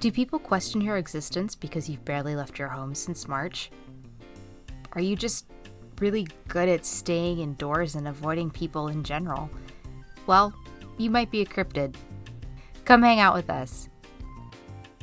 [0.00, 3.70] Do people question your existence because you've barely left your home since March?
[4.92, 5.46] Are you just
[6.00, 9.50] really good at staying indoors and avoiding people in general?
[10.26, 10.54] Well,
[10.96, 11.96] you might be a cryptid.
[12.86, 13.88] Come hang out with us.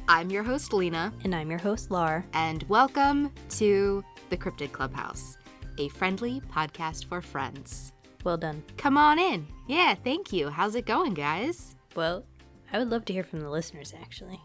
[0.07, 2.25] I'm your host, Lena, And I'm your host, Lar.
[2.33, 5.37] and welcome to the Cryptid Clubhouse,
[5.77, 7.91] a friendly podcast for friends.
[8.23, 8.63] Well done.
[8.77, 9.45] Come on in.
[9.67, 10.49] Yeah, thank you.
[10.49, 11.75] How's it going, guys?
[11.95, 12.25] Well,
[12.73, 14.41] I would love to hear from the listeners, actually.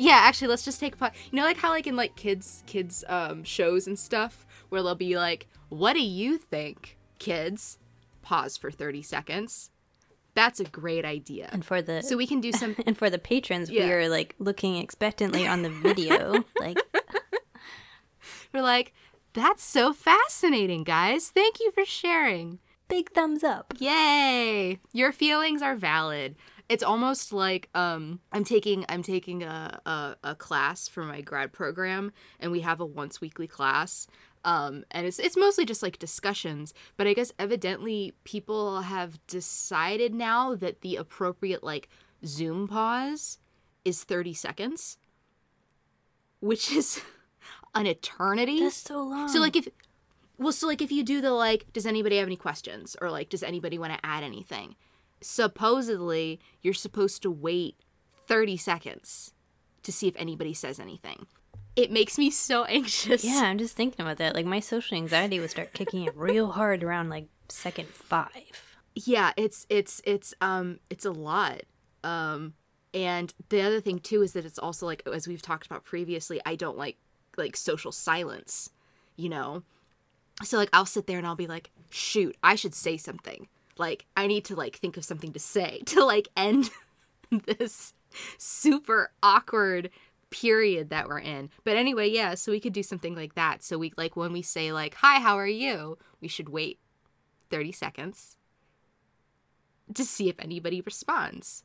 [0.00, 1.14] Yeah, actually, let's just take a pot.
[1.30, 4.94] You know, like how like in like kids kids um shows and stuff where they'll
[4.94, 7.78] be like, "What do you think, kids?"
[8.22, 9.70] Pause for thirty seconds.
[10.34, 11.50] That's a great idea.
[11.52, 12.76] And for the So we can do some.
[12.86, 13.84] and for the patrons, Yeah.
[13.86, 16.44] we are like looking expectantly on the video.
[16.60, 16.78] like,
[18.54, 18.94] We're like,
[19.34, 21.28] "That's so fascinating, guys!
[21.28, 23.72] Thank you for sharing." big thumbs up.
[23.78, 24.80] Yay!
[24.92, 26.34] Your feelings are valid.
[26.70, 31.52] It's almost like um, I'm taking I'm taking a, a, a class for my grad
[31.52, 34.06] program, and we have a once weekly class.
[34.44, 40.14] Um, and it's it's mostly just like discussions, but I guess evidently people have decided
[40.14, 41.88] now that the appropriate like
[42.24, 43.38] Zoom pause
[43.84, 44.96] is 30 seconds,
[46.38, 47.02] which is
[47.74, 48.60] an eternity.
[48.60, 49.28] That's so long.
[49.28, 49.66] So like if
[50.38, 53.28] well so like if you do the like does anybody have any questions or like
[53.28, 54.76] does anybody want to add anything?
[55.20, 57.76] Supposedly you're supposed to wait
[58.26, 59.32] 30 seconds
[59.82, 61.26] to see if anybody says anything.
[61.76, 63.24] It makes me so anxious.
[63.24, 64.34] yeah, I'm just thinking about that.
[64.34, 68.76] Like, my social anxiety would start kicking in real hard around like second five.
[68.94, 71.62] Yeah, it's it's it's um it's a lot.
[72.02, 72.54] Um
[72.92, 76.40] and the other thing too is that it's also like as we've talked about previously,
[76.44, 76.96] I don't like
[77.36, 78.70] like social silence,
[79.16, 79.62] you know.
[80.42, 83.46] So like I'll sit there and I'll be like, "Shoot, I should say something."
[83.80, 86.70] Like I need to like think of something to say to like end
[87.46, 87.94] this
[88.38, 89.90] super awkward
[90.30, 91.50] period that we're in.
[91.64, 93.64] But anyway, yeah, so we could do something like that.
[93.64, 96.78] So we like when we say like, "Hi, how are you?" we should wait
[97.50, 98.36] 30 seconds
[99.94, 101.64] to see if anybody responds.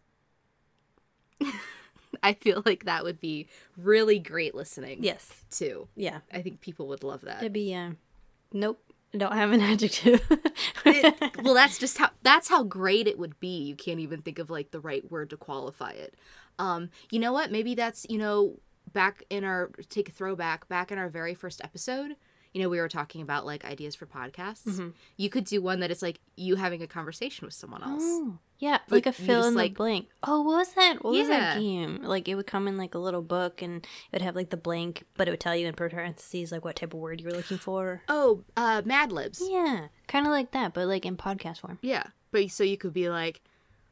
[2.23, 3.47] I feel like that would be
[3.77, 5.43] really great listening Yes.
[5.51, 5.87] too.
[5.95, 6.19] Yeah.
[6.33, 7.39] I think people would love that.
[7.41, 7.91] It'd be, uh,
[8.53, 8.79] nope.
[9.17, 10.21] Don't have an adjective.
[10.85, 13.63] It- well, that's just how that's how great it would be.
[13.63, 16.15] You can't even think of like the right word to qualify it.
[16.59, 17.51] Um, you know what?
[17.51, 18.59] Maybe that's you know
[18.93, 22.15] back in our take a throwback back in our very first episode.
[22.55, 24.93] You know, we were talking about like ideas for podcasts.
[25.17, 28.01] You could do one that is like you having a conversation with someone else.
[28.01, 30.07] Oh, yeah, Like, like a fill just, in like- the blank.
[30.23, 31.03] Oh, what was that?
[31.03, 31.99] What was that game?
[32.01, 34.55] Like it would come in like a little book, and it would have like the
[34.57, 37.33] blank, but it would tell you in parentheses like what type of word you were
[37.35, 38.03] looking for.
[38.07, 39.41] Oh, uh, Mad Libs.
[39.45, 41.77] Yeah, kind of like that, but like in podcast form.
[41.81, 42.03] Yeah.
[42.31, 43.41] But so you could be like,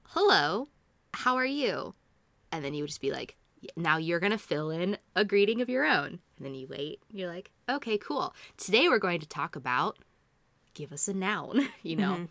[0.04, 0.70] hello,
[1.14, 1.96] how are you?
[2.52, 3.36] And then you would just be like,
[3.76, 6.20] now you're going to fill in a greeting of your own.
[6.44, 7.00] And then you wait.
[7.10, 8.36] You're like, okay, cool.
[8.58, 9.98] Today we're going to talk about
[10.74, 12.14] give us a noun, you know?
[12.16, 12.28] Mhm.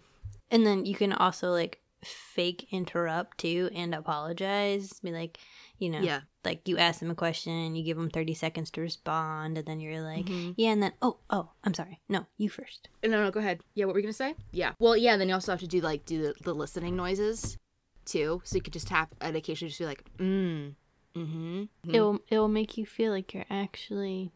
[0.51, 5.01] And then you can also like fake interrupt too and apologize.
[5.03, 5.39] Be like,
[5.79, 6.23] you know, Yeah.
[6.45, 9.81] like you ask them a question, you give them 30 seconds to respond, and then
[9.81, 10.53] you're like, Mhm.
[10.59, 12.01] yeah, and then, oh, oh, I'm sorry.
[12.09, 12.89] No, you first.
[13.03, 13.63] No, no, go ahead.
[13.75, 14.35] Yeah, what were you going to say?
[14.51, 14.73] Yeah.
[14.79, 17.57] Well, yeah, then you also have to do like, do the, the listening noises
[18.05, 18.43] too.
[18.45, 20.75] So you could just tap and occasionally just be like, mm,
[21.17, 21.65] mm-hmm.
[21.93, 24.33] It will it will make you feel like you're actually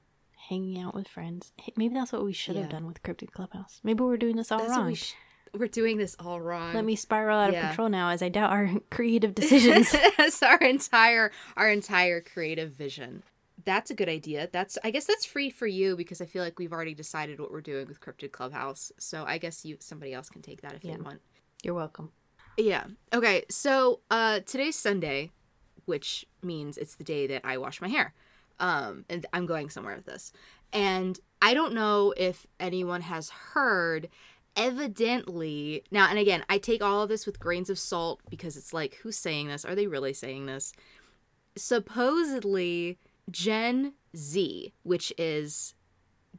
[0.49, 1.53] hanging out with friends.
[1.57, 3.81] Hey, Maybe that's what we should have done with Cryptid Clubhouse.
[3.83, 4.87] Maybe we're doing this all That's wrong.
[4.87, 5.15] we sh-
[5.59, 6.75] we're doing this all wrong.
[6.75, 7.61] Let me spiral out Yeah.
[7.63, 9.95] of control now as I doubt our creative decisions.
[10.19, 13.23] That's our entire our entire creative vision.
[13.65, 14.49] That's a good idea.
[14.53, 17.51] That's I guess that's free for you because I feel like we've already decided what
[17.51, 18.93] we're doing with Cryptid Clubhouse.
[18.99, 20.97] So I guess you somebody else can take that if Yeah.
[20.97, 21.21] they want.
[21.65, 22.13] you're welcome.
[22.57, 22.85] Yeah.
[23.13, 23.45] Okay.
[23.51, 25.33] So uh today's Sunday,
[25.87, 28.15] which means it's the day that I wash my hair.
[28.61, 30.33] Um and I'm going somewhere with this.
[30.73, 34.09] And I don't know if anyone has heard
[34.57, 38.73] evidently now and again i take all of this with grains of salt because it's
[38.73, 40.73] like who's saying this are they really saying this
[41.57, 42.99] supposedly
[43.31, 45.75] gen z which is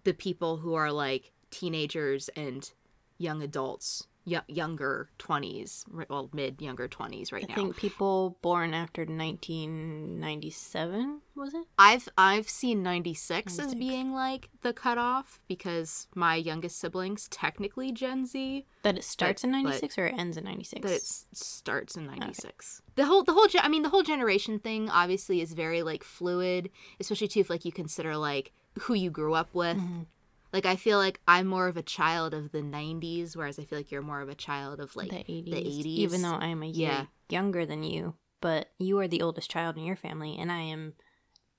[0.03, 2.71] the people who are like teenagers and
[3.19, 4.06] young adults
[4.47, 11.21] younger 20s well mid younger 20s right I now I think people born after 1997
[11.35, 11.65] was it?
[11.77, 18.25] I've I've seen 96, as being like the cutoff because my youngest siblings technically Gen
[18.25, 20.81] Z, That it starts in 96 or it ends in 96?
[20.81, 22.81] that it s- starts in 96.
[22.95, 26.71] The whole the whole I mean the whole generation thing obviously is very like fluid,
[26.99, 28.51] especially too if like you consider like
[28.81, 29.77] who you grew up with.
[29.77, 30.07] Mhm.
[30.57, 33.77] Like I feel like I'm more of a child of the 90s whereas I feel
[33.77, 35.85] like you're more of a child of like the 80s.
[35.85, 35.85] 80s.
[35.85, 37.05] Even though I am a year Yeah.
[37.29, 40.93] younger than you, but you are the oldest child in your family, and I am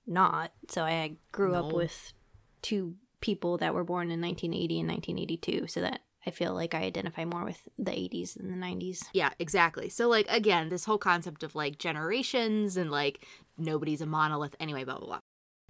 [0.04, 0.50] not.
[0.68, 2.12] So I grew up with
[2.60, 5.68] two people that were born in 1980 and 1982.
[5.68, 9.04] So that I feel like I identify more with the 80s than the 90s.
[9.12, 9.90] Yeah, exactly.
[9.90, 13.24] So like again, this whole concept of like generations and like
[13.56, 15.20] nobody's a monolith anyway, blah blah blah.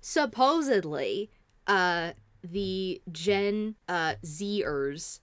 [0.00, 1.30] Supposedly,
[1.66, 2.12] uh
[2.43, 5.20] the Gen uh Zers,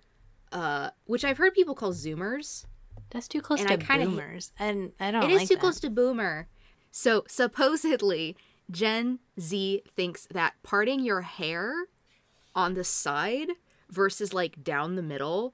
[0.51, 2.65] uh which I've heard people call Zoomers.
[3.11, 5.23] That's too close And to I hate- boomers, and I don't.
[5.23, 5.61] It is like too that.
[5.61, 6.47] close to boomer.
[6.91, 8.35] So supposedly
[8.71, 11.85] Gen Z thinks that parting your hair
[12.55, 13.49] on the side
[13.89, 15.53] versus like down the middle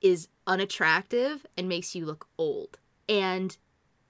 [0.00, 2.78] is unattractive and makes you look old.
[3.08, 3.56] And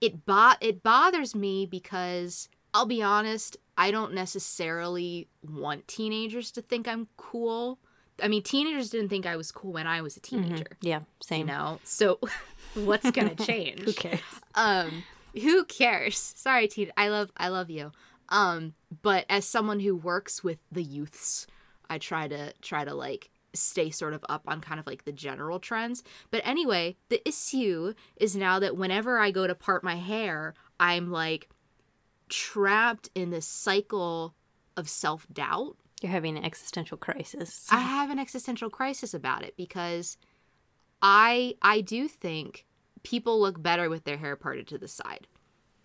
[0.00, 6.62] it bo- it bothers me because I'll be honest, I don't necessarily want teenagers to
[6.62, 7.78] think I'm cool.
[8.22, 10.24] I mean, teenagers didn't think I was cool when I was a Mhm.
[10.24, 11.46] teenager, Yeah, you same.
[11.46, 11.78] know.
[11.84, 12.18] So
[12.74, 13.80] what's going to change?
[13.84, 14.20] Who cares?
[14.54, 15.04] um
[15.40, 17.92] who cares sorry teen i love i love you
[18.30, 18.72] um
[19.02, 21.46] but as someone who works with the youths
[21.90, 25.12] i try to try to like stay sort of up on kind of like the
[25.12, 29.96] general trends but anyway the issue is now that whenever i go to part my
[29.96, 31.48] hair i'm like
[32.28, 34.34] trapped in this cycle
[34.76, 37.66] of self-doubt You're having an existential crisis.
[37.70, 40.16] I have an existential crisis about it because
[41.02, 42.66] I I do think
[43.02, 45.26] people look better with their hair parted to the side.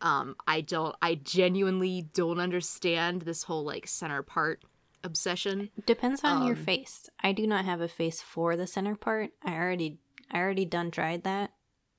[0.02, 0.96] Um, I don't.
[1.02, 4.64] I genuinely don't understand this whole like center part
[5.04, 5.70] obsession.
[5.86, 7.10] Depends on your Um, face.
[7.22, 9.32] I do not have a face for the center part.
[9.44, 10.00] I already,
[10.32, 11.52] I already done tried that.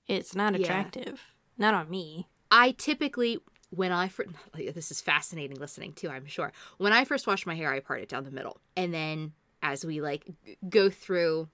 [0.06, 0.60] It's not Yeah.
[0.66, 1.34] attractive.
[1.56, 2.28] Not on me.
[2.50, 3.38] I typically
[3.74, 4.30] when I first
[4.74, 6.08] this is fascinating listening too.
[6.08, 8.92] I'm sure when I first wash my hair, I part it down the middle, and
[8.92, 9.32] then
[9.62, 10.26] as we like
[10.68, 11.48] go through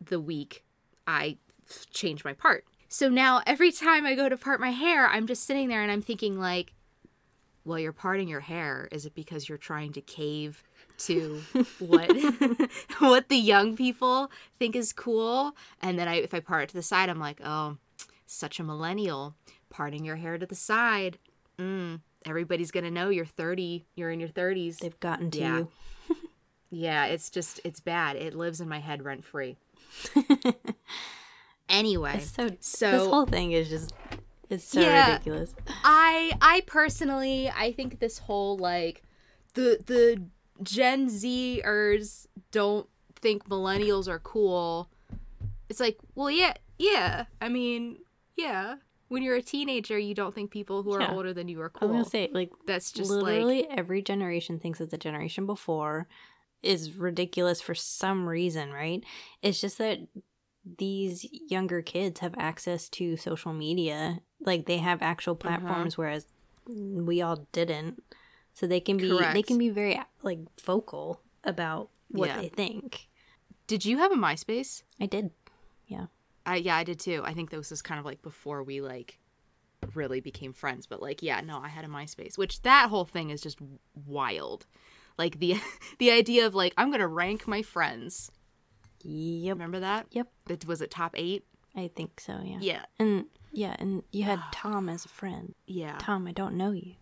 [0.00, 0.64] the week,
[1.06, 1.38] I
[1.90, 2.64] change my part.
[2.88, 5.92] So now every time I go to part my hair, I'm just sitting there and
[5.92, 6.72] I'm thinking like,
[7.64, 8.88] well, you're parting your hair.
[8.90, 10.62] Is it because you're trying to cave
[10.98, 11.42] to
[11.78, 12.10] what
[12.98, 15.54] what the young people think is cool?
[15.82, 17.76] And then I if I part it to the side, I'm like, oh,
[18.26, 19.34] such a millennial
[19.70, 21.18] parting your hair to the side.
[21.58, 23.86] Mm, everybody's gonna know you're 30.
[23.96, 24.78] You're in your 30s.
[24.78, 25.58] They've gotten to Yeah.
[25.58, 25.68] you.
[26.70, 28.16] Yeah, it's just it's bad.
[28.16, 29.56] It lives in my head rent free.
[31.68, 33.94] anyway, It's so, so this whole thing is just,
[34.50, 35.12] it's so Yeah.
[35.12, 35.54] ridiculous.
[35.82, 39.02] I I personally I think this whole like
[39.54, 40.22] the the
[40.62, 44.88] Gen Zers don't think millennials are cool.
[45.70, 47.24] It's like, well, yeah, yeah.
[47.40, 47.98] I mean,
[48.36, 48.76] yeah.
[49.08, 51.10] When you're a teenager, you don't think people who are Yeah.
[51.12, 51.80] older than you are cool.
[51.82, 51.98] I was cool.
[52.02, 56.06] gonna say, like, That's just like literally every generation thinks that the generation before
[56.62, 59.02] is ridiculous for some reason, right?
[59.42, 60.00] It's just that
[60.76, 65.48] these younger kids have access to social media, like they have actual Uh-huh.
[65.48, 66.26] platforms, whereas
[66.66, 68.02] we all didn't.
[68.52, 72.40] So they can be they can be very like vocal about what Yeah.
[72.40, 73.08] they think.
[73.68, 74.82] Did you have a MySpace?
[75.00, 75.30] I did.
[76.48, 77.22] I yeah, I did too.
[77.24, 79.18] I think this was kind of like before we like
[79.94, 83.30] really became friends, but like yeah, no, I had a MySpace, which that whole thing
[83.30, 83.58] is just
[84.06, 84.66] wild.
[85.18, 85.56] Like the
[85.98, 88.30] the idea of like I'm going to rank my friends.
[89.04, 89.54] Yep.
[89.54, 90.06] Remember that?
[90.10, 90.28] Yep.
[90.48, 91.44] It was it top 8?
[91.76, 92.40] I think so.
[92.42, 92.58] Yeah.
[92.60, 92.82] Yeah.
[92.98, 93.26] And
[93.58, 95.54] yeah, and you had Tom as a friend.
[95.66, 95.96] Yeah.
[95.98, 96.94] Tom, I don't know you.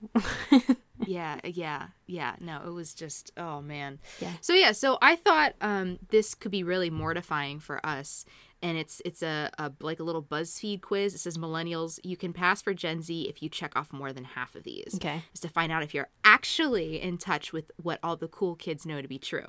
[1.07, 2.37] yeah, yeah, yeah.
[2.41, 3.99] No, it was just oh man.
[4.21, 4.33] Yeah.
[4.41, 8.25] So yeah, so I thought um this could be really mortifying for us.
[8.63, 11.15] And it's it's a, a like a little BuzzFeed quiz.
[11.15, 14.25] It says millennials, you can pass for Gen Z if you check off more than
[14.25, 14.95] half of these.
[14.97, 15.23] okay.
[15.35, 18.87] Is to find out if you're actually in touch with what all the cool kids
[18.87, 19.47] know to be true.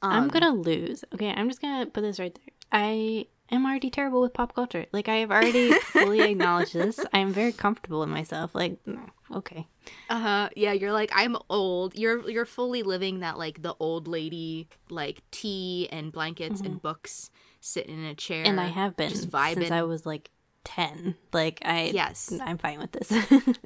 [0.00, 1.04] I'm Um, gonna lose.
[1.12, 2.54] Okay, I'm just gonna put this right there.
[2.72, 4.86] I am already terrible with pop culture.
[4.92, 7.00] Like I have already fully acknowledged this.
[7.12, 8.54] I'm very comfortable in myself.
[8.54, 8.78] Like,
[9.34, 9.66] okay,
[10.10, 10.48] Uh-huh.
[10.56, 11.96] Yeah, you're like I'm old.
[11.96, 17.30] You're you're fully living that like the old lady like tea and blankets and books
[17.60, 18.42] sitting in a chair.
[18.44, 18.50] Mm-hmm.
[18.50, 19.70] and I have been just since.
[19.70, 20.30] I was like
[20.64, 21.14] ten.
[21.32, 22.32] Like I, Yes.
[22.40, 23.10] I'm fine with this.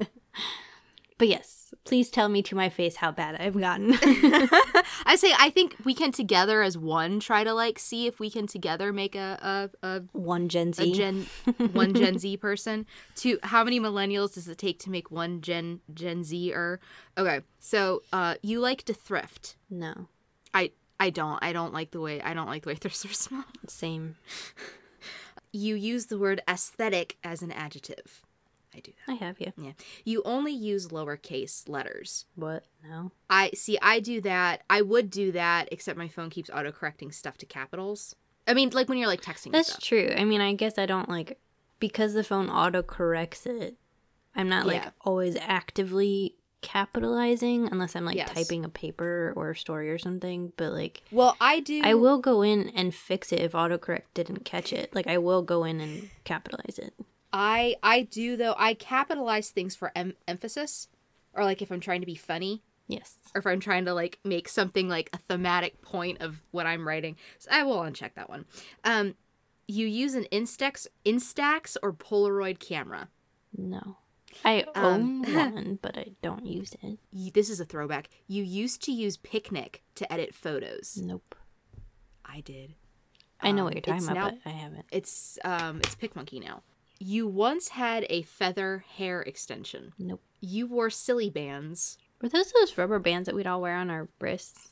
[1.17, 3.93] but yes, please tell me to my face how bad I've gotten.
[5.05, 8.29] I say I think we can together as one try to like see if we
[8.29, 10.93] can together make a a, a, One Gen a Z.
[10.93, 11.25] Gen
[11.73, 12.85] one Gen Z person.
[13.17, 16.79] To how many millennials does it take to make one Gen Gen Z or
[17.17, 17.41] okay?
[17.59, 19.55] So uh, you like to thrift.
[19.69, 20.07] no,
[20.53, 21.39] I I don't.
[21.43, 23.43] I don't like the way I don't like the way thrifts are small.
[23.67, 24.15] same.
[25.51, 28.22] You use the word aesthetic as an adjective.
[28.75, 29.11] I do that.
[29.13, 29.53] I have you.
[29.57, 29.71] Yeah.
[30.03, 32.25] You only use lowercase letters.
[32.35, 32.63] What?
[32.87, 33.11] No.
[33.29, 33.77] I see.
[33.81, 34.63] I do that.
[34.69, 38.15] I would do that, except my phone keeps autocorrecting stuff to capitals.
[38.47, 39.51] I mean, like when you're like texting.
[39.51, 40.11] That's true.
[40.17, 41.37] I mean, I guess I don't like
[41.79, 43.75] because the phone autocorrects it.
[44.35, 44.89] I'm not like Yeah.
[45.01, 48.31] always actively capitalizing unless I'm like Yes.
[48.31, 50.51] typing a paper or a story or something.
[50.57, 51.81] But like, Well, I do.
[51.83, 54.93] I will go in and fix it if autocorrect didn't catch it.
[54.95, 56.93] Like, I will go in and capitalize it.
[57.33, 58.55] I I do though.
[58.57, 60.87] I capitalize things for em- emphasis,
[61.33, 63.15] or like if I'm trying to be funny, Yes.
[63.33, 66.87] or if I'm trying to like make something like a thematic point of what I'm
[66.87, 67.15] writing.
[67.39, 68.45] So I will uncheck that one.
[68.83, 69.15] Um,
[69.67, 73.09] you use an Instax, Instax or Polaroid camera.
[73.57, 73.97] No.
[74.43, 76.97] I Um, own one, but I don't use it.
[77.11, 78.09] You, this is a throwback.
[78.27, 80.97] You used to use Picnik to edit photos.
[81.01, 81.35] Nope.
[82.25, 82.73] I did.
[83.39, 84.85] I know Um, what you're talking about, now- but I haven't.
[84.91, 86.61] It's um it's PicMonkey now.
[87.05, 89.91] You once had a feather hair extension.
[89.99, 90.21] Nope.
[90.39, 91.97] You wore silly bands.
[92.21, 94.69] Were those those rubber bands that we'd all wear on our wrists?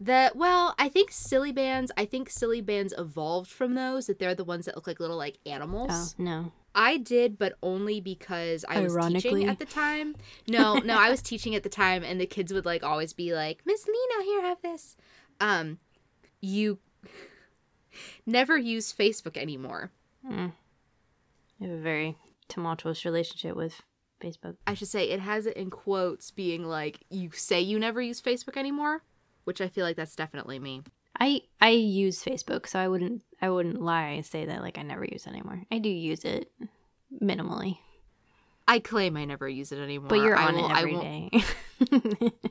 [0.00, 1.92] The well, I think silly bands.
[1.98, 4.06] I think silly bands evolved from those.
[4.06, 5.90] That they're the ones that look like little like animals.
[6.18, 6.52] Oh, no.
[6.74, 10.16] I did, but only because I was teaching at the time.
[10.48, 13.34] No, no, I was teaching at the time, and the kids would like always be
[13.34, 14.96] like, "Miss Lena, here, have this."
[15.40, 15.78] Um,
[16.40, 16.78] you
[18.24, 19.90] never use Facebook anymore.
[20.26, 20.52] Mm.
[21.60, 22.16] I have a very
[22.48, 23.82] tumultuous relationship with
[24.22, 24.56] Facebook.
[24.66, 28.20] I should say it has it in quotes, being like, "You say you never use
[28.20, 29.02] Facebook anymore,"
[29.44, 30.82] which I feel like that's definitely me.
[31.18, 34.82] I I use Facebook, so I wouldn't I wouldn't lie and say that like I
[34.82, 35.64] never use it anymore.
[35.70, 36.50] I do use it
[37.22, 37.78] minimally,
[38.68, 40.08] I claim I never use it anymore.
[40.08, 42.30] but you're on it I won't- day.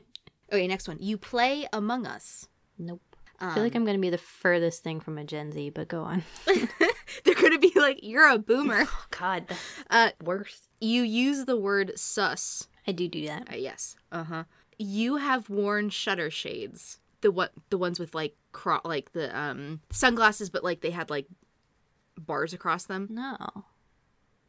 [0.52, 0.96] Okay, next one.
[1.00, 2.48] You play Among Us.
[2.76, 3.09] nope.
[3.40, 5.88] Um, I feel like I'm gonna be the furthest thing from a Gen Z, but
[5.88, 6.22] go on.
[7.24, 9.46] they're gonna be like, "You're a boomer." Oh God,
[9.88, 10.68] Uh, worse.
[10.80, 12.68] you use the word sus.
[12.86, 13.48] I do do that.
[13.52, 13.96] Uh, yes.
[14.12, 14.44] Uh huh.
[14.78, 16.98] You have worn shutter shades.
[17.22, 17.52] The what?
[17.70, 21.26] The ones with like cro- like the um sunglasses, but like they had like
[22.18, 23.08] bars across them.
[23.10, 23.36] No.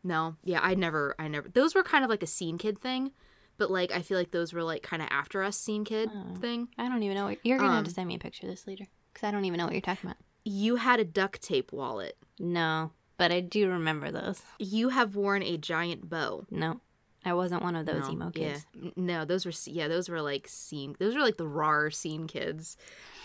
[0.04, 0.36] No.
[0.44, 1.16] Yeah, I never.
[1.20, 1.48] I never.
[1.50, 3.12] Those were kind of like a scene kid thing,
[3.58, 6.36] but like I feel like those were like kind of after us scene kid Oh.
[6.36, 6.70] thing.
[6.78, 7.26] I don't even know.
[7.26, 9.32] What, you're gonna have to Um, send me a picture of this later because I
[9.32, 10.18] don't even know what you're talking about.
[10.44, 12.18] You had a duct tape wallet.
[12.40, 14.42] No, but I do remember those.
[14.58, 16.46] You have worn a giant bow.
[16.50, 16.82] No,
[17.24, 18.66] I wasn't one of those no, emo kids.
[18.74, 18.90] Yeah.
[18.96, 20.96] No, those were yeah, those were like scene.
[21.00, 22.78] Those were like the raw scene kids.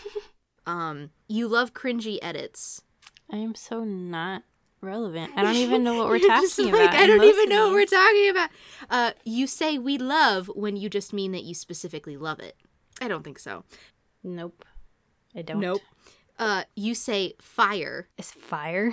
[0.66, 2.83] um, you love cringy edits.
[3.30, 4.42] I am so not
[4.87, 5.33] relevant.
[5.37, 6.95] I don't even know what we're talking like, about.
[6.95, 8.50] I don't even know what we're talking about.
[8.88, 12.57] Uh, you say we love when you just mean that you specifically love it.
[13.00, 13.64] I don't think so.
[14.25, 14.64] Nope,
[15.35, 15.61] I don't.
[15.61, 15.83] Nope.
[16.38, 18.09] Uh, you say fire.
[18.16, 18.93] Is fire?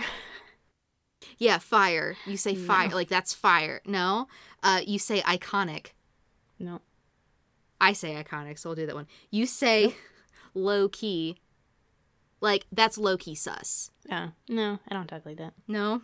[1.37, 2.15] Yeah, fire.
[2.25, 2.89] You say fire.
[2.89, 2.95] No.
[2.95, 3.81] Like that's fire.
[3.85, 4.27] No.
[4.61, 5.91] Uh, you say iconic.
[6.59, 6.81] No.
[7.81, 9.07] I say iconic, so I'll do that one.
[9.29, 9.95] You say
[10.53, 11.37] low key.
[12.43, 13.89] Like that's low key sus.
[14.11, 15.53] Oh, no, I don't talk like that.
[15.65, 16.01] No.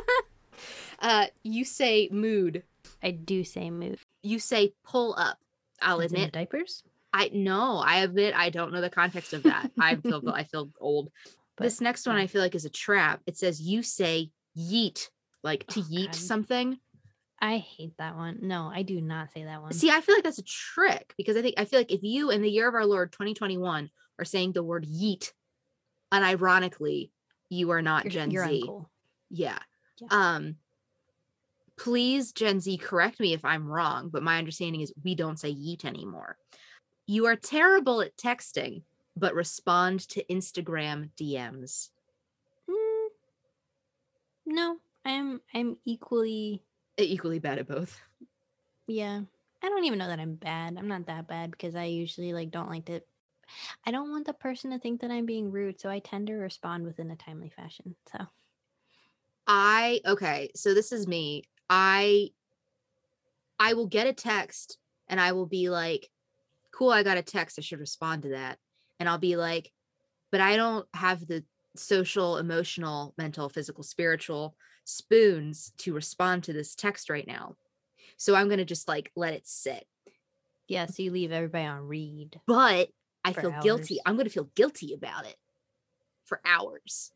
[1.00, 2.62] uh, you say mood.
[3.02, 3.98] I do say mood.
[4.22, 5.38] You say pull up.
[5.80, 6.32] I'll in admit.
[6.32, 6.82] diapers.
[7.10, 7.78] I no.
[7.78, 9.70] I admit I don't know the context of that.
[9.80, 11.10] I feel I feel old.
[11.56, 12.24] But, this next one yeah.
[12.24, 13.22] I feel like is a trap.
[13.26, 15.08] It says you say yeet,
[15.42, 16.14] like to Oh, yeet God.
[16.16, 16.78] something.
[17.40, 18.40] I hate that one.
[18.42, 19.72] No, I do not say that one.
[19.72, 22.30] See, I feel like that's a trick because I think I feel like if you
[22.30, 25.32] in the year of our Lord 2021 are saying the word yeet,
[26.12, 27.10] unironically,
[27.48, 28.62] you are not you're, Gen you're Z.
[28.66, 28.86] uncool.
[29.30, 29.58] Yeah.
[30.00, 30.08] Yeah.
[30.10, 30.56] Um
[31.78, 35.52] please Gen Z correct me if I'm wrong, but my understanding is we don't say
[35.52, 36.36] yeet anymore.
[37.06, 38.82] You are terrible at texting,
[39.16, 41.90] but respond to Instagram DMs.
[42.68, 43.08] Mm,
[44.46, 46.62] no, I'm I'm equally
[46.98, 48.00] Equally bad at both.
[48.86, 49.20] yeah.
[49.62, 50.76] I don't even know that I'm bad.
[50.78, 53.02] I'm not that bad because I usually like don't like to
[53.86, 56.34] I don't want the person to think that I'm being rude, so I tend to
[56.34, 57.96] respond within a timely fashion.
[58.12, 58.26] So
[59.46, 61.44] I okay, so this is me.
[61.70, 62.30] I
[63.58, 66.08] I will get a text and I will be like,
[66.72, 67.58] cool, I got a text.
[67.58, 68.58] I should respond to that.
[69.00, 69.72] And I'll be like,
[70.30, 71.44] but I don't have the
[71.76, 77.56] social, emotional, mental, physical, spiritual spoons to respond to this text right now.
[78.16, 79.86] So I'm going to just like let it sit.
[80.68, 82.40] yeah, so you leave everybody on read.
[82.46, 82.88] But
[83.28, 83.98] I For feel guilty.
[84.06, 85.36] I'm going to feel guilty about it
[86.24, 87.12] for hours.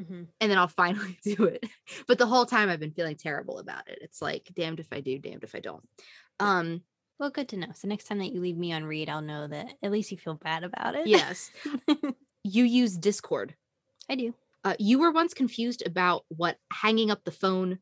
[0.00, 0.22] Mm-hmm.
[0.40, 1.64] and then I'll finally do it.
[2.08, 3.98] But the whole time I've been feeling terrible about it.
[4.02, 5.88] It's like damned if I do, damned if I don't.
[6.40, 6.82] Um,
[7.20, 7.68] Well, good to know.
[7.74, 10.18] So next time that you leave me on read, I'll know that at least you
[10.18, 11.06] feel bad about it.
[11.06, 11.50] yes.
[12.46, 13.54] You use Discord.
[14.10, 14.34] I do.
[14.64, 17.78] Uh, you were once confused about what hanging up the phone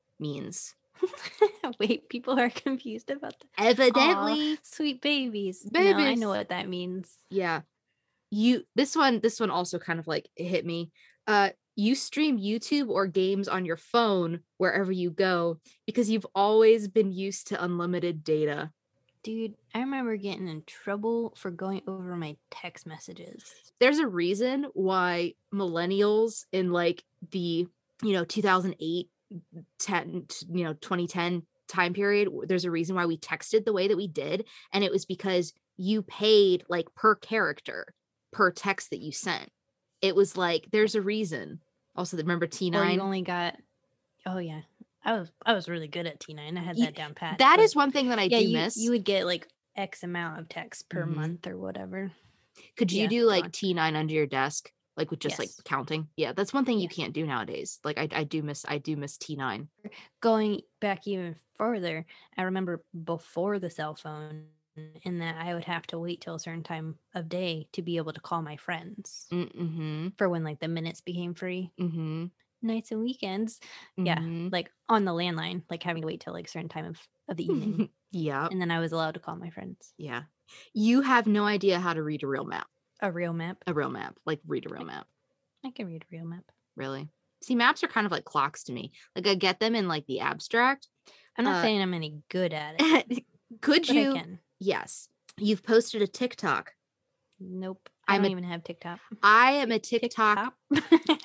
[1.79, 3.65] Wait, people are confused about that.
[3.65, 5.69] Evidently, Sweet babies.
[5.73, 7.11] No, I know what that means.
[7.31, 7.63] yeah.
[8.35, 10.91] You this one this one also kind of like hit me.
[11.27, 16.89] Uh you stream YouTube or games on your phone wherever you go because you've always
[16.89, 18.71] been used to unlimited data.
[19.23, 23.45] Dude, I remember getting in trouble for going over my text messages.
[23.79, 27.69] There's a reason why millennials in like the,
[28.03, 29.09] you know, 2008,
[29.79, 33.97] 10, you know, 2010 time period, there's a reason why we texted the way that
[33.97, 34.47] we did.
[34.73, 37.95] And it was because you paid like per character
[38.33, 39.51] per text that you sent.
[40.01, 41.61] It was like, there's a reason.
[41.97, 42.95] Also, remember Or T9?
[42.95, 43.57] you only got
[44.27, 44.63] Oh yeah.
[45.05, 46.59] I was I was really good at T9.
[46.59, 47.39] I had Ye- that down pat.
[47.39, 48.77] That is one thing that I yeah, do you, miss.
[48.77, 51.15] you would get like X amount of text per Mhm.
[51.17, 52.13] month or whatever.
[52.77, 53.47] Could you yeah, do like.
[53.47, 54.71] T9 under your desk?
[54.97, 56.09] Like with just like counting?
[56.17, 57.81] Yeah, that's one thing you can't do nowadays.
[57.85, 59.69] Like I, I do miss I do miss T9.
[60.21, 62.07] Going back even further,
[62.37, 64.49] I remember before the cell phone
[65.03, 67.97] in that I would have to wait till a certain time of day to be
[67.99, 70.09] able to call my friends Mm-hmm.
[70.19, 71.73] for when like the minutes became free.
[71.81, 72.27] Mm-hmm.
[72.63, 73.61] Nights and weekends.
[73.97, 74.21] Yeah.
[74.21, 74.53] mhm.
[74.53, 77.37] Like on the landline, like having to wait till like a certain time of, of
[77.37, 77.91] the evening.
[78.13, 78.49] yeah.
[78.51, 79.95] and then I was allowed to call my friends.
[79.97, 80.25] Yeah.
[80.75, 82.69] You have no idea how to read a real map.
[83.03, 83.59] A real map.
[83.67, 84.17] A real map.
[84.25, 85.07] Like read a real map.
[85.65, 86.45] I can read a real map.
[86.77, 87.09] Really.
[87.43, 88.93] See, maps are kind of like clocks to me.
[89.17, 90.89] Like I get them in like the abstract.
[91.37, 93.25] I'm not Uh, saying I'm any good at it,
[93.61, 95.09] Could you yes.
[95.39, 96.73] You've posted a TikTok.
[97.41, 97.89] Nope.
[98.07, 99.01] I I'm don't a- even have TikTok.
[99.23, 100.55] I am a TikTok.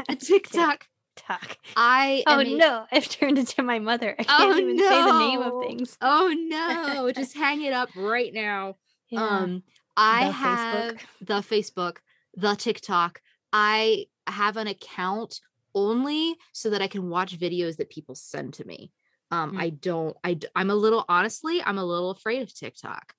[0.09, 0.87] A TikTok.
[1.15, 1.57] TikTok.
[1.75, 2.85] I Oh a- no!
[2.91, 4.15] I've turned into my mother.
[4.17, 5.97] I can't Oh, even say the name of things.
[6.01, 8.75] Oh no, just hang it up right now.
[9.09, 9.21] Yeah.
[9.39, 9.63] Um
[9.97, 10.99] I The have Facebook.
[11.21, 11.97] the Facebook,
[12.35, 13.21] the TikTok.
[13.51, 15.39] I have an account
[15.75, 18.91] only so that I can watch videos that people send to me.
[19.31, 19.59] Um Mm.
[19.61, 20.15] I don't
[20.55, 23.13] I'm a little honestly, I'm a little afraid of TikTok.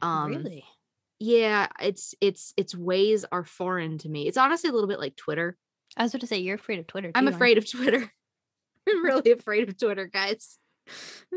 [0.00, 0.64] Um really?
[1.18, 4.26] yeah, it's it's its ways are foreign to me.
[4.28, 5.56] It's honestly a little bit like Twitter.
[5.96, 7.10] I was about to say you're afraid of Twitter.
[7.14, 8.12] I'm too, aren't afraid of Twitter.
[8.88, 10.56] I'm really afraid of Twitter, guys.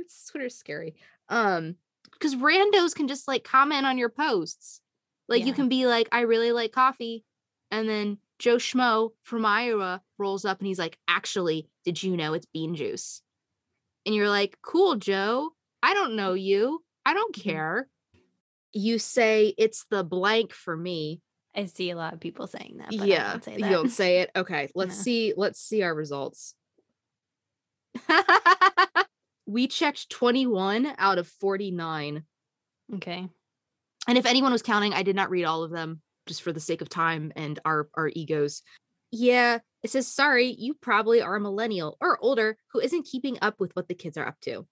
[0.00, 0.94] It's Twitter's scary.
[1.28, 1.74] Um,
[2.18, 4.80] because randos can just like comment on your posts.
[5.28, 7.24] Like you can be like, I really like coffee,
[7.70, 12.34] and then Joe Schmo from Iowa rolls up and he's like, Actually, did you know
[12.34, 13.22] it's bean juice?
[14.04, 15.50] And you're like, Cool, Joe.
[15.82, 16.84] I don't know you.
[17.04, 17.42] I don't Mhm.
[17.42, 17.88] care.
[18.72, 21.22] You say it's the blank for me.
[21.54, 22.88] I see a lot of people saying that.
[22.90, 24.30] But I yeah, don't say you don't say it.
[24.36, 25.02] Okay, let's No.
[25.02, 25.32] see.
[25.36, 26.54] Let's see our results.
[29.46, 32.24] we checked 21 out of 49.
[32.94, 33.28] okay.
[34.08, 36.60] And if anyone was counting, I did not read all of them just for the
[36.60, 38.62] sake of time and our our egos.
[39.10, 43.58] Yeah, it says sorry, you probably are a millennial or older who isn't keeping up
[43.58, 44.66] with what the kids are up to.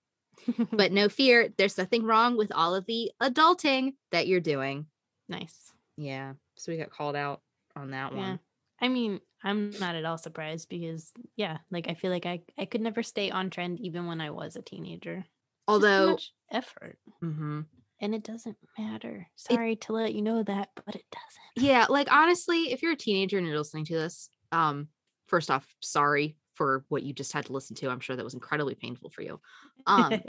[0.72, 4.86] But no fear, there's nothing wrong with all of the adulting that you're doing.
[5.28, 5.72] nice.
[5.96, 7.40] Yeah, so we got called out
[7.76, 8.18] on that Yeah.
[8.18, 8.40] one.
[8.80, 12.64] I mean, I'm not at all surprised because yeah, like I feel like I I
[12.64, 15.18] could never stay on trend even when I was a teenager.
[15.18, 15.28] It's just
[15.68, 16.18] too Although,
[16.50, 16.98] effort.
[17.22, 17.66] mhm.
[18.00, 19.28] And it doesn't matter.
[19.36, 21.66] Sorry to let you know that, but it doesn't.
[21.68, 24.88] yeah like honestly if you're a teenager and you're listening to this um
[25.28, 28.34] first off sorry for what you just had to listen to i'm sure that was
[28.34, 29.40] incredibly painful for you
[29.86, 30.20] um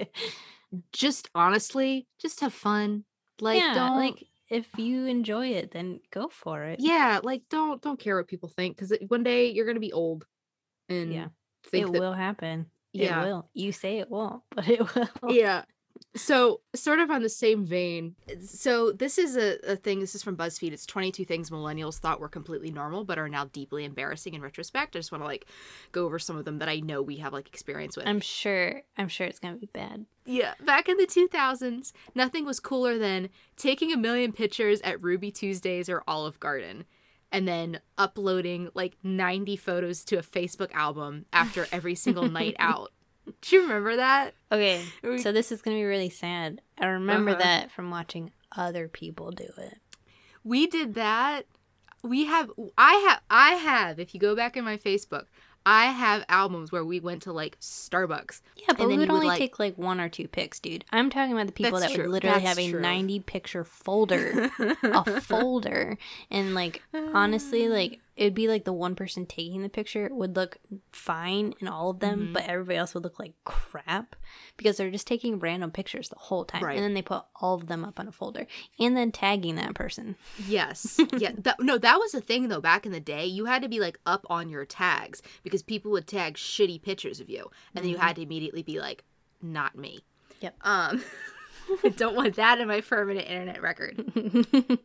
[0.94, 3.04] just honestly just have fun
[3.42, 6.80] like yeah, don't like if you enjoy it, then go for it.
[6.80, 10.26] yeah like don't don't care what people think because one day you're gonna be old
[10.90, 11.28] and Yeah,
[11.74, 12.68] it that, will happen.
[12.94, 13.22] Yeah.
[13.22, 13.50] It will.
[13.54, 15.34] You say it won't, but it will.
[15.34, 15.64] yeah
[16.16, 20.24] so sort of on the same vein so this is a, a thing this is
[20.24, 24.34] from buzzfeed it's 22 things millennials thought were completely normal but are now deeply embarrassing
[24.34, 25.46] in retrospect i just want to like
[25.92, 28.82] go over some of them that i know we have like experience with I'm sure.
[28.98, 30.06] I'm sure it's gonna be bad.
[30.26, 35.32] yeah back in the 2000s nothing was cooler than taking a million pictures at ruby
[35.32, 36.86] tuesdays or olive garden
[37.32, 42.92] and then uploading like 90 photos to a facebook album after every single night out
[43.42, 44.84] do you remember that Okay,
[45.22, 46.62] so this is gonna be really sad.
[46.80, 47.40] I remember Uh-huh.
[47.44, 49.80] that from watching other people do it.
[50.44, 51.46] we did that
[52.04, 55.26] we have i have i have if you go back in my facebook
[55.66, 59.08] i have albums where we went to like starbucks Yeah, but And we then would
[59.08, 60.86] you would, only like- take like one or two pics, dude.
[60.92, 62.04] I'm talking about the people that true.
[62.04, 62.80] would literally That's have a true.
[62.80, 64.52] 90 picture folder,
[64.84, 65.98] a folder,
[66.30, 70.58] and like honestly, like it'd be like the one person taking the picture would look
[70.94, 72.34] fine in all of them, Mhm.
[72.34, 74.16] but everybody else would look like crap
[74.56, 76.76] because they're just taking random pictures the whole time, Right.
[76.78, 78.48] and then they put all of them up on a folder
[78.80, 80.16] and then tagging that person.
[80.48, 83.62] yes yeah that, no that was the thing though back in the day you had
[83.62, 87.50] to be like up on your tags because people would tag shitty pictures of you
[87.76, 88.02] and then you Mhm.
[88.02, 89.04] had to immediately be like
[89.42, 90.00] not me
[90.42, 90.56] Yep.
[90.62, 91.04] um
[91.84, 93.98] I don't want that in my permanent internet record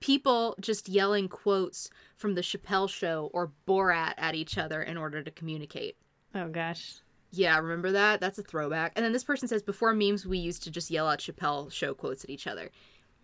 [0.00, 5.22] people just yelling quotes from the Chappelle show or Borat at each other in order
[5.22, 5.96] to communicate.
[6.34, 6.96] oh gosh.
[7.34, 8.20] Yeah, remember that?
[8.20, 8.92] That's a throwback.
[8.94, 11.94] And then this person says, before memes, we used to just yell out Chappelle show
[11.94, 12.68] quotes at each other.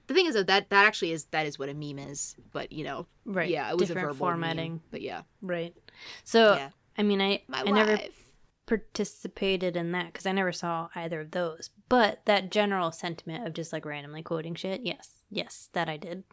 [0.07, 2.35] The thing is, though, that that actually is that is what a meme is.
[2.53, 3.51] But you know, Right.
[3.51, 4.81] Yeah, it was Different a verbal meme, formatting.
[4.91, 5.75] but yeah, Right.
[6.25, 6.71] So yeah.
[6.97, 7.99] I mean, I My I never
[8.65, 11.69] participated in that because I never saw either of those.
[11.91, 16.25] But that general sentiment of just like randomly quoting shit, yes, yes, that I did.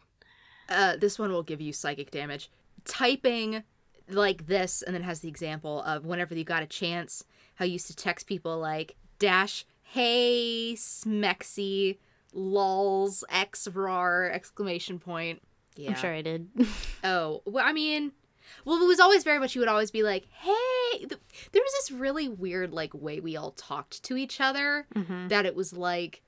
[0.68, 2.50] Uh, this one will give you psychic damage.
[2.84, 3.62] Typing
[4.08, 7.24] like this, and then has the example of whenever you got a chance,
[7.56, 11.98] how you used to text people like dash, hey, smexy,
[12.32, 15.42] lols, x rar, exclamation point.
[15.76, 15.90] Yeah.
[15.90, 16.48] I'm sure I did.
[17.04, 18.10] Oh, well, I mean,
[18.64, 19.54] well, it was always very much.
[19.54, 21.20] You would always be like, "Hey," th-
[21.52, 25.28] there was this really weird like way we all talked to each other Mhm.
[25.28, 26.22] that it was like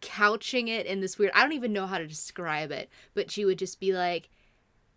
[0.00, 1.32] couching it in this weird.
[1.34, 4.28] I don't even know how to describe it, but she would just be like,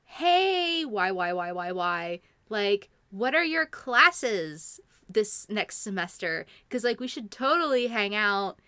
[0.05, 2.19] "Hey, why, why, why, why, why?
[2.49, 6.45] Like, what are your classes this next semester?
[6.67, 8.59] Because like we should totally hang out."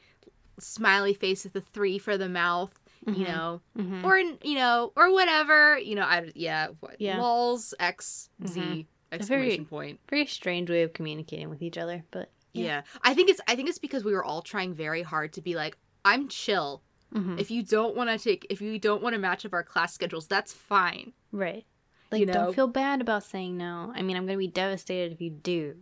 [0.59, 3.27] Smiley face with a three for the mouth, you Mhm.
[3.27, 4.03] know Mhm.
[4.03, 7.19] or you know or whatever you know i yeah what Yeah.
[7.19, 8.85] lols x z Mhm.
[9.11, 12.83] exclamation point Very strange way of communicating with each other, but yeah.
[13.01, 15.55] i think it's i think it's because we were all trying very hard to be
[15.55, 16.81] like i'm chill
[17.13, 17.39] Mhm.
[17.39, 19.93] if you don't want to take if you don't want to match up our class
[19.93, 21.65] schedules that's fine right.
[22.11, 22.33] Like, You know?
[22.33, 23.91] don't feel bad about saying no.
[23.95, 25.75] I mean, I'm gonna be devastated if you do,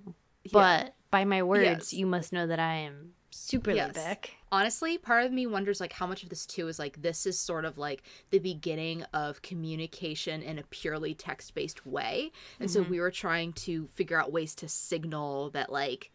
[0.46, 0.52] Yeah.
[0.54, 1.94] but by my words, Yes.
[1.94, 3.88] you must know that I am super Yes.
[3.88, 4.36] laid back.
[4.52, 7.40] honestly part of me wonders like how much of this too is like this is
[7.40, 12.30] sort of like the beginning of communication in a purely text-based way
[12.60, 16.12] and so we were trying to figure out ways to signal that like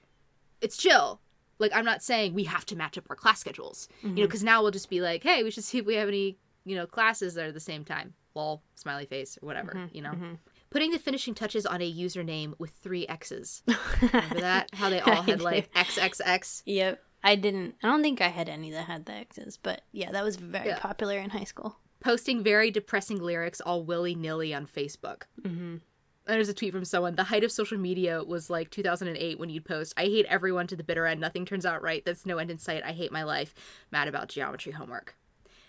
[0.60, 1.20] it's chill
[1.58, 4.22] like i'm not saying we have to match up our class schedules you know mm-hmm.
[4.24, 6.76] because now we'll just be like hey we should see if we have any you
[6.76, 10.12] know classes that are the same time lol smiley face or whatever mm-hmm, you know
[10.12, 10.38] mhm.
[10.70, 13.62] putting the finishing touches on a username with three x's
[14.02, 17.02] remember that how they all had like xxx Yep.
[17.24, 17.74] I didn't.
[17.82, 20.68] I don't think I had any that had the X's, but yeah, that was very
[20.68, 20.78] Yeah.
[20.78, 21.78] popular in high school.
[21.98, 25.22] posting very depressing lyrics all willy nilly on Facebook.
[25.42, 25.78] Mm-hmm.
[26.26, 27.14] There's a tweet from someone.
[27.14, 30.76] The height of social media was like 2008 when you'd post, I hate everyone to
[30.76, 31.20] the bitter end.
[31.20, 32.04] Nothing turns out right.
[32.04, 32.82] That's no end in sight.
[32.84, 33.54] I hate my life.
[33.92, 35.14] Mad about geometry homework.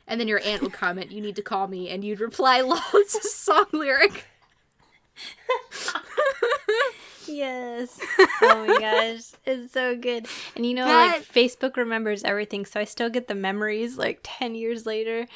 [0.07, 1.89] And then your aunt would comment, You need to call me.
[1.89, 4.25] And you'd reply, Lol, it's a song lyric.
[7.27, 7.99] Yes.
[8.41, 10.27] oh my gosh, it's so good.
[10.55, 14.55] And you know, like Facebook remembers everything, so I still get the memories like ten
[14.55, 15.27] years later.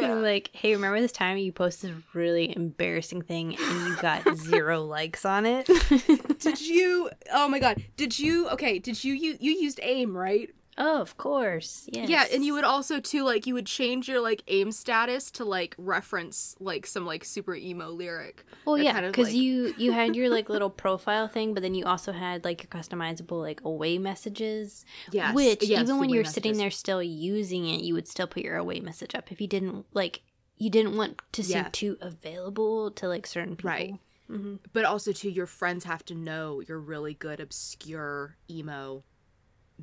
[0.00, 4.36] Being like, hey, remember this time you posted a really embarrassing thing and you got
[4.36, 5.66] zero likes on it?
[6.38, 10.50] Did you, oh my God, did you, okay, did you, you, you used AIM, right?
[10.78, 11.88] Oh, of course.
[11.92, 12.08] Yes.
[12.08, 15.44] Yeah, and you would also too like you would change your like aim status to
[15.44, 18.44] like reference like some like super emo lyric.
[18.64, 21.62] Well, yeah, kind of, because like- you you had your like little profile thing, but
[21.62, 24.84] then you also had like your customizable like away messages.
[25.10, 28.42] Yes, Which yes, even when you're sitting there still using it, you would still put
[28.42, 30.22] your away message up if you didn't like
[30.58, 31.68] you didn't want to seem Yeah.
[31.72, 33.70] too available to like certain people.
[33.70, 33.94] Right.
[34.30, 34.56] Mm-hmm.
[34.72, 39.02] But also too, your friends have to know your really good obscure emo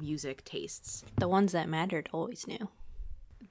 [0.01, 1.03] music tastes.
[1.17, 2.69] The ones that mattered always knew.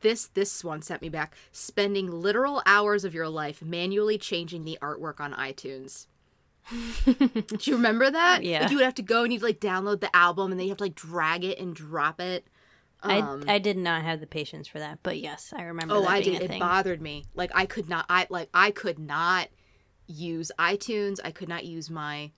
[0.00, 1.34] This this one sent me back.
[1.50, 6.06] Spending literal hours of your life manually changing the artwork on iTunes.
[7.04, 8.44] Do you remember that?
[8.44, 8.62] Yeah.
[8.62, 10.70] Like you would have to go and you'd like download the album and then you
[10.70, 12.46] have to like drag it and drop it.
[13.02, 15.94] Um, I I did not have the patience for that, but yes, I remember.
[15.94, 16.42] Oh, I did.
[16.42, 16.60] It thing.
[16.60, 17.24] bothered me.
[17.34, 18.06] Like I could not.
[18.08, 19.48] I like I could not
[20.06, 21.18] use iTunes.
[21.24, 22.32] I could not use my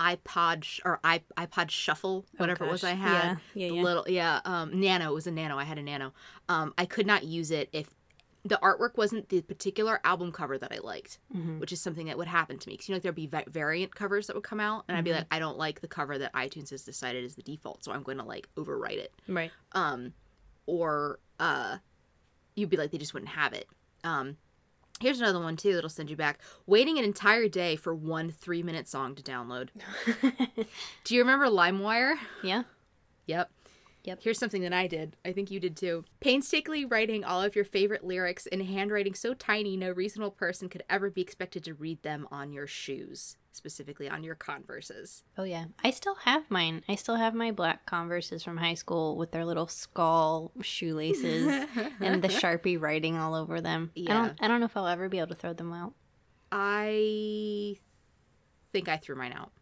[0.00, 2.88] iPod sh- or i iPod Shuffle, whatever it was Oh.
[2.88, 3.22] I had.
[3.22, 3.82] Yeah, yeah, the yeah.
[3.82, 4.40] little yeah.
[4.44, 5.58] Um, Nano it was a Nano.
[5.58, 6.12] I had a Nano.
[6.48, 7.94] Um, I could not use it if
[8.42, 11.58] the artwork wasn't the particular album cover that I liked, Mhm.
[11.60, 12.72] which is something that would happen to me.
[12.74, 15.04] Because you know, like, there'd be va- variant covers that would come out, and I'd
[15.04, 15.16] be Mhm.
[15.18, 18.02] like, I don't like the cover that iTunes has decided is the default, so I'm
[18.02, 19.50] going to like overwrite it Right.
[19.72, 20.14] um
[20.66, 21.78] or uh
[22.56, 23.68] you'd be like they just wouldn't have it
[24.04, 24.36] um
[25.00, 28.62] here's another one too that'll send you back waiting an entire day for one three
[28.62, 29.68] minute song to download
[31.04, 32.62] do you remember limewire yeah.
[33.26, 33.50] yep
[34.04, 34.20] Yep.
[34.22, 35.16] Here's something that I did.
[35.24, 36.04] I think you did too.
[36.20, 40.84] Painstakingly writing all of your favorite lyrics in handwriting so tiny no reasonable person could
[40.88, 45.22] ever be expected to read them on your shoes, specifically on your Converses.
[45.36, 46.82] Oh yeah, I still have mine.
[46.88, 51.46] I still have my black Converses from high school with their little skull shoelaces
[52.00, 53.90] and the Sharpie writing all over them.
[53.96, 54.14] I Yeah.
[54.26, 54.38] don't.
[54.42, 55.94] I don't know if I'll ever be able to throw them out.
[56.52, 57.76] I
[58.72, 59.52] think I threw mine out.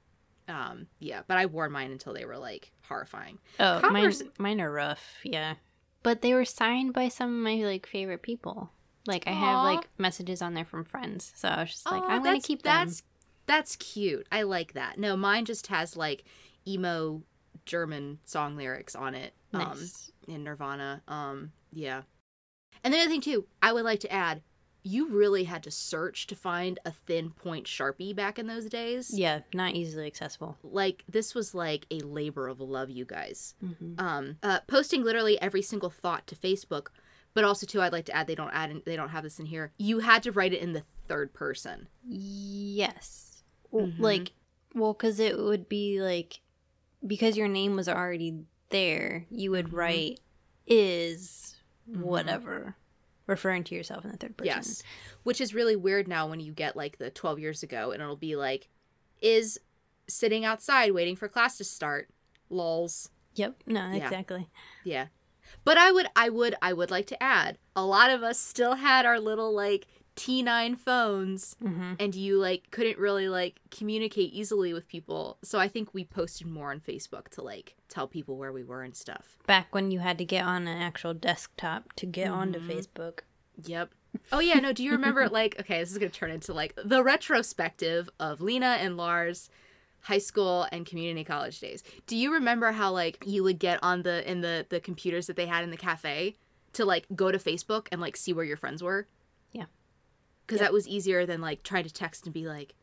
[0.48, 3.38] Um, yeah, but I wore mine until they were like horrifying.
[3.60, 4.30] Oh, Converse- mine.
[4.38, 5.18] Mine are rough.
[5.22, 5.54] Yeah,
[6.02, 8.70] but they were signed by some of my like favorite people.
[9.06, 11.32] Like I have like messages on there from friends.
[11.36, 12.86] So I was just like, Aw, I'm gonna keep them.
[12.88, 13.02] That's
[13.48, 14.26] that's cute.
[14.30, 14.98] I like that.
[14.98, 16.24] No, mine just has like
[16.66, 17.22] emo
[17.64, 19.34] German song lyrics on it.
[19.52, 20.12] Um, Nice.
[20.28, 21.02] in Nirvana.
[21.08, 22.02] Um, yeah.
[22.84, 24.42] And the other thing too, I would like to add,
[24.84, 29.10] you really had to search to find a thin point sharpie back in those days.
[29.12, 30.56] Yeah, not easily accessible.
[30.62, 33.54] Like this was like a labor of love, you guys.
[33.64, 33.94] Mm-hmm.
[33.98, 36.88] Um, uh, posting literally every single thought to Facebook,
[37.34, 39.38] but also too, I'd like to add they don't add in, they don't have this
[39.40, 39.72] in here.
[39.78, 41.88] You had to write it in the third person.
[42.06, 43.27] Yes.
[43.72, 43.98] W Mhm.
[44.00, 44.32] Like,
[44.74, 46.40] well, because it would be like,
[47.06, 49.72] because your name was already there, you would Mhm.
[49.72, 50.20] write
[50.66, 51.56] is
[51.88, 52.00] Mhm.
[52.02, 52.76] whatever,
[53.26, 54.46] referring to yourself in the third person.
[54.54, 54.82] Yes.
[55.22, 58.16] Which is really weird now when you get like the 12 years ago and it'll
[58.16, 58.68] be like,
[59.20, 59.58] is
[60.06, 62.08] sitting outside waiting for class to start.
[62.50, 63.10] Lols.
[63.34, 63.62] Yep.
[63.66, 64.04] No, Yeah.
[64.04, 64.48] exactly.
[64.84, 65.08] Yeah.
[65.64, 68.74] But I would I would I would like to add, a lot of us still
[68.74, 69.86] had our little like
[70.18, 71.92] T9 phones Mm-hmm.
[72.00, 75.38] and you like couldn't really like communicate easily with people.
[75.42, 78.82] So I think we posted more on Facebook to like tell people where we were
[78.82, 79.38] and stuff.
[79.46, 82.66] Back when you had to get on an actual desktop to get onto Mhm.
[82.68, 83.20] Facebook.
[83.64, 83.90] Yep.
[84.32, 86.74] Oh yeah, no, do you remember like okay, this is going to turn into like
[86.82, 89.50] the retrospective of Lena and Lars
[90.02, 91.82] high school and community college days.
[92.06, 95.36] Do you remember how like you would get on the in the the computers that
[95.36, 96.36] they had in the cafe
[96.74, 99.06] to like go to Facebook and like see where your friends were?
[99.52, 99.64] Yeah.
[100.48, 100.66] Cuz Yep.
[100.66, 102.74] that was easier than like trying to text and be like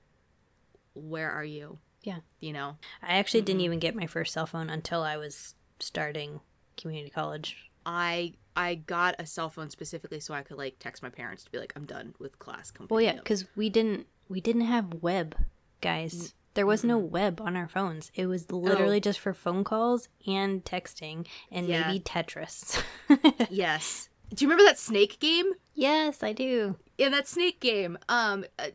[0.94, 1.80] where are you?
[2.04, 2.20] Yeah.
[2.40, 2.78] You know.
[3.02, 3.66] I actually didn't Mhm.
[3.66, 6.40] even get my first cell phone until I was starting
[6.78, 7.70] community college.
[7.86, 11.52] I I got a cell phone specifically so I could like text my parents to
[11.52, 12.72] be like I'm done with class.
[12.90, 15.36] Well, yeah, because we didn't we didn't have web,
[15.82, 16.34] guys.
[16.54, 18.12] There was no web on our phones.
[18.16, 21.88] It was literally just for phone calls and texting and Yeah.
[21.88, 22.82] maybe Tetris.
[23.50, 24.08] Yes.
[24.34, 25.52] Do you remember that snake game?
[25.74, 26.78] yes, I do.
[26.98, 28.68] In that snake game um uh,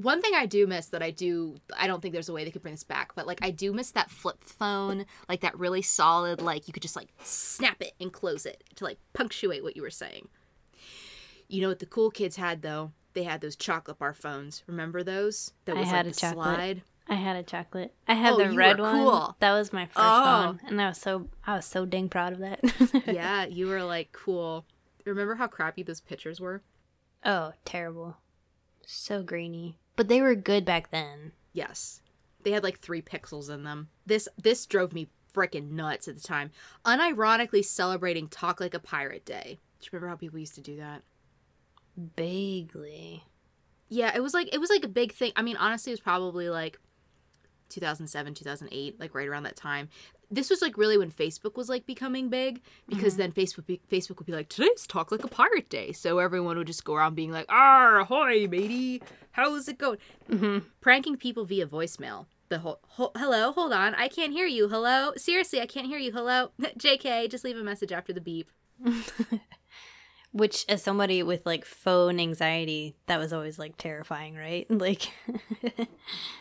[0.00, 2.50] one thing i do miss that i do i don't think there's a way they
[2.50, 5.82] could bring this back but like i do miss that flip phone like that really
[5.82, 9.76] solid like you could just like snap it and close it to like punctuate what
[9.76, 10.28] you were saying
[11.48, 15.02] you know what the cool kids had though they had those chocolate bar phones remember
[15.02, 16.44] those that I was had like a the chocolate.
[16.56, 17.94] slide I had a chocolate.
[18.06, 18.94] I had Oh, the you red were one.
[18.94, 19.36] cool.
[19.40, 20.24] That was my first Oh.
[20.24, 22.60] phone, and I was so I was so dang proud of that.
[23.06, 24.66] yeah you were like cool
[25.06, 26.60] remember how crappy those pictures were
[27.24, 28.16] Oh, terrible.
[28.86, 29.78] So grainy.
[29.96, 31.32] But they were good back then.
[31.52, 32.00] Yes.
[32.42, 33.88] They had like three pixels in them.
[34.06, 36.50] This this drove me freaking nuts at the time.
[36.84, 39.58] Unironically celebrating Talk Like a Pirate Day.
[39.80, 41.02] Do you remember how people used to do that?
[42.16, 43.24] Vaguely.
[43.88, 45.32] Yeah, it was like it was like a big thing.
[45.36, 46.78] I mean, honestly, it was probably like
[47.70, 49.88] 2007, 2008, like right around that time.
[50.30, 54.18] This was like really when Facebook was like becoming big because then Facebook be, Facebook
[54.18, 57.14] would be like today's Talk Like a Pirate Day, so everyone would just go around
[57.14, 59.98] being like, "Ah, ahoy, matey, how's it going?"
[60.30, 60.58] Mm-hmm.
[60.80, 62.26] pranking people via voicemail.
[62.50, 64.68] The whole, ho- hello, hold on, I can't hear you.
[64.68, 66.12] Hello, seriously, I can't hear you.
[66.12, 68.50] Hello, Jk, just leave a message after the beep.
[70.30, 74.66] Which, as somebody with like phone anxiety, that was always like terrifying, right?
[74.70, 75.10] Like,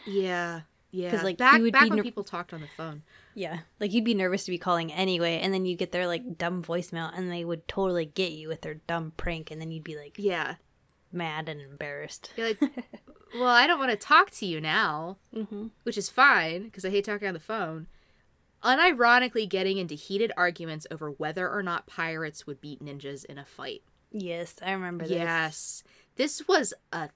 [0.06, 1.12] Yeah, yeah.
[1.12, 3.04] 'Cause, like, back back be when ner- people talked on the phone.
[3.36, 6.38] yeah, like you'd be nervous to be calling anyway, and then you get their like
[6.38, 9.84] dumb voicemail, and they would totally get you with their dumb prank, and then you'd
[9.84, 10.56] be like Yeah,
[11.12, 12.32] mad and embarrassed.
[12.38, 12.62] you're like,
[13.36, 15.68] well, I don't want to talk to you now, Mm-hmm.
[15.84, 17.88] which is fine because I hate talking on the phone.
[18.64, 23.46] Unironically, getting into heated arguments over whether or not pirates would beat ninjas in a
[23.46, 23.84] fight.
[24.12, 25.16] Yes, I remember this.
[25.18, 25.84] Yes.
[26.16, 27.10] This was a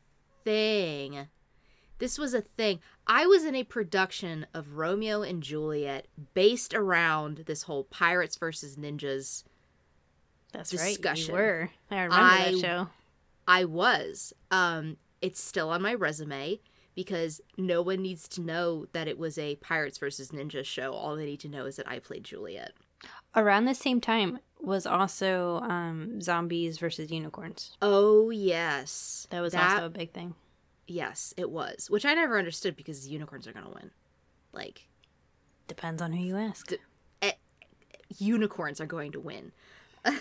[0.43, 1.27] thing.
[1.97, 2.79] This was a thing.
[3.13, 8.77] I was in a production of Romeo and Juliet based around this whole pirates versus
[8.77, 9.43] ninjas.
[10.53, 10.95] that's right.
[10.95, 11.35] discussion.
[11.35, 11.69] You were.
[11.91, 12.87] I remember I- that show.
[13.47, 14.31] I was.
[14.49, 16.61] Um it's still on my resume
[16.95, 20.93] because no one needs to know that it was a pirates versus ninjas show.
[20.93, 22.71] All they need to know is that I played Juliet.
[23.35, 27.75] Around the same time was also um, zombies versus unicorns.
[27.81, 29.27] Oh, yes.
[29.31, 30.33] That was That- also a big thing.
[30.91, 31.89] Yes, it was.
[31.89, 33.91] Which I never understood because unicorns are going to win.
[34.53, 34.87] Like
[35.67, 36.67] Depends on who you ask.
[36.67, 36.77] D-
[38.17, 39.51] unicorns are going to win.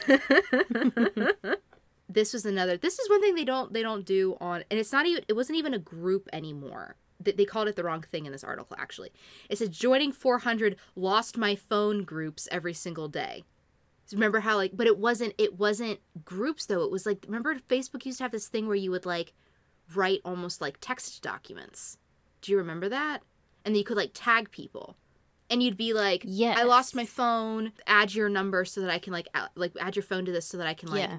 [2.09, 4.92] this was another this is one thing they don't they don't do on and it's
[4.92, 8.26] not even it wasn't even a group anymore they, they called it the wrong thing
[8.26, 9.11] in this article actually
[9.48, 13.42] it says joining 400 lost my phone groups every single day
[14.12, 18.04] remember how like but it wasn't it wasn't groups though it was like remember facebook
[18.04, 19.33] used to have this thing where you would like
[19.94, 21.98] write almost like text documents
[22.42, 23.22] do you remember that
[23.64, 24.96] and then you could like tag people
[25.50, 26.57] and you'd be like Yes.
[26.59, 27.72] I lost my phone.
[27.87, 30.46] Add your number so that I can like a- like add your phone to this
[30.46, 31.18] so that I can like yeah.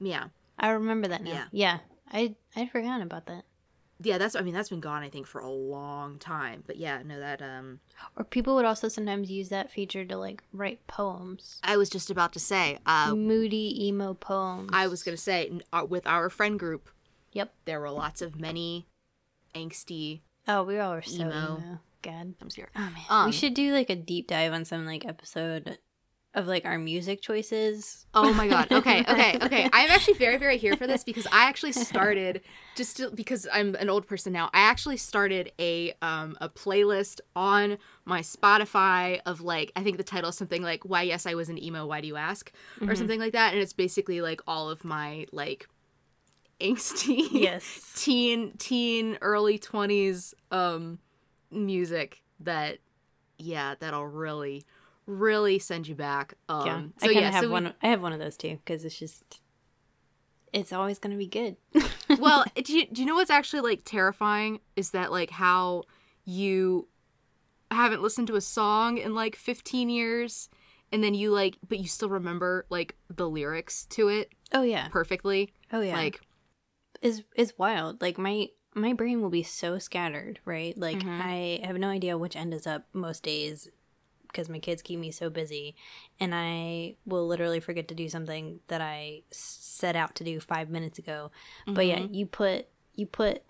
[0.00, 0.24] yeah
[0.58, 1.32] I remember that now.
[1.32, 1.44] Yeah.
[1.50, 1.78] Yeah.
[2.10, 3.42] I I'd forgotten about that.
[4.00, 6.62] yeah, that's I mean that's been gone I think for a long time.
[6.66, 7.80] But yeah, no that um
[8.16, 11.58] Or people would also sometimes use that feature to like write poems.
[11.64, 14.70] I was just about to say uh Moody emo poems.
[14.72, 16.88] I was going to say uh, with our friend group
[17.32, 17.52] Yep.
[17.64, 18.86] there were lots of many
[19.54, 21.30] angsty Oh, we all were so Emo.
[21.30, 21.78] emo.
[22.02, 22.34] God.
[22.40, 22.68] comes here.
[22.74, 23.04] Oh man.
[23.08, 25.78] Um, we should do like a deep dive on some like episode
[26.34, 28.06] of like our music choices.
[28.12, 28.72] Oh my god.
[28.72, 29.68] Okay, okay, okay.
[29.72, 32.40] I'm actually very, very here for this because I actually started
[32.74, 34.50] just to, because I'm an old person now.
[34.52, 40.02] I actually started a um a playlist on my Spotify of like I think the
[40.02, 42.96] title is something like "Why Yes I Was an Emo, Why Do You Ask" or
[42.96, 45.68] something like that, and it's basically like all of my like
[46.62, 47.92] angsty Yes.
[47.96, 50.98] teen teen early 20s um
[51.50, 52.78] music that
[53.38, 54.64] yeah that'll really
[55.06, 56.80] really send you back um yeah.
[56.98, 58.84] so I kind yeah have so we- one I have one of those too cuz
[58.84, 59.40] it's just
[60.52, 61.56] it's always going to be good.
[62.18, 65.82] well do you, do you know what's actually like terrifying is that like how
[66.26, 66.88] you
[67.70, 70.50] haven't listened to a song in like 15 years
[70.92, 74.88] and then you like but you still remember like the lyrics to it oh yeah.
[74.88, 75.96] perfectly Oh yeah.
[75.96, 76.20] like
[77.02, 78.00] is is wild.
[78.00, 80.76] Like my my brain will be so scattered, right?
[80.78, 81.20] Like Mhm.
[81.20, 83.68] I have no idea which end is up most days
[84.28, 85.74] because my kids keep me so busy
[86.18, 90.70] and I will literally forget to do something that I set out to do 5
[90.70, 91.30] minutes ago.
[91.66, 92.14] But yeah, Mm-hmm.
[92.14, 93.42] you put you put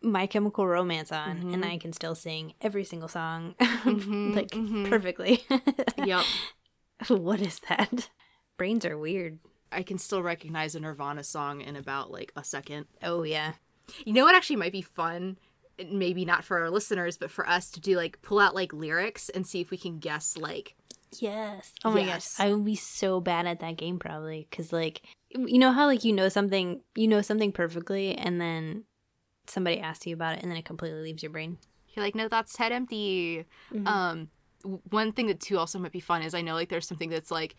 [0.00, 1.54] my chemical romance on Mm-hmm.
[1.54, 4.88] and I can still sing every single song Mhm, like mhm.
[4.88, 5.42] perfectly.
[5.96, 6.24] yep
[7.08, 8.08] what is that?
[8.56, 9.40] Brains are weird.
[9.74, 13.54] I can still recognize a nirvana song in about like a second Oh yeah.
[14.06, 15.36] You know what actually might be fun?
[15.90, 19.28] Maybe not for our listeners, but for us to do like pull out like lyrics
[19.28, 20.74] and see if we can guess like
[21.20, 21.72] Yes.
[21.84, 22.36] Oh my Yes.
[22.38, 22.46] gosh.
[22.46, 26.02] I would be so bad at that game probably cuz like you know how like
[26.04, 28.84] you know something you know something perfectly and then
[29.46, 31.58] somebody asks you about it and then it completely leaves your brain.
[31.94, 33.44] you're like, no, that's head empty.
[33.72, 33.86] Mhm.
[33.86, 34.28] Um,
[34.90, 37.30] one thing that too also might be fun is I know like there's something that's
[37.30, 37.54] like,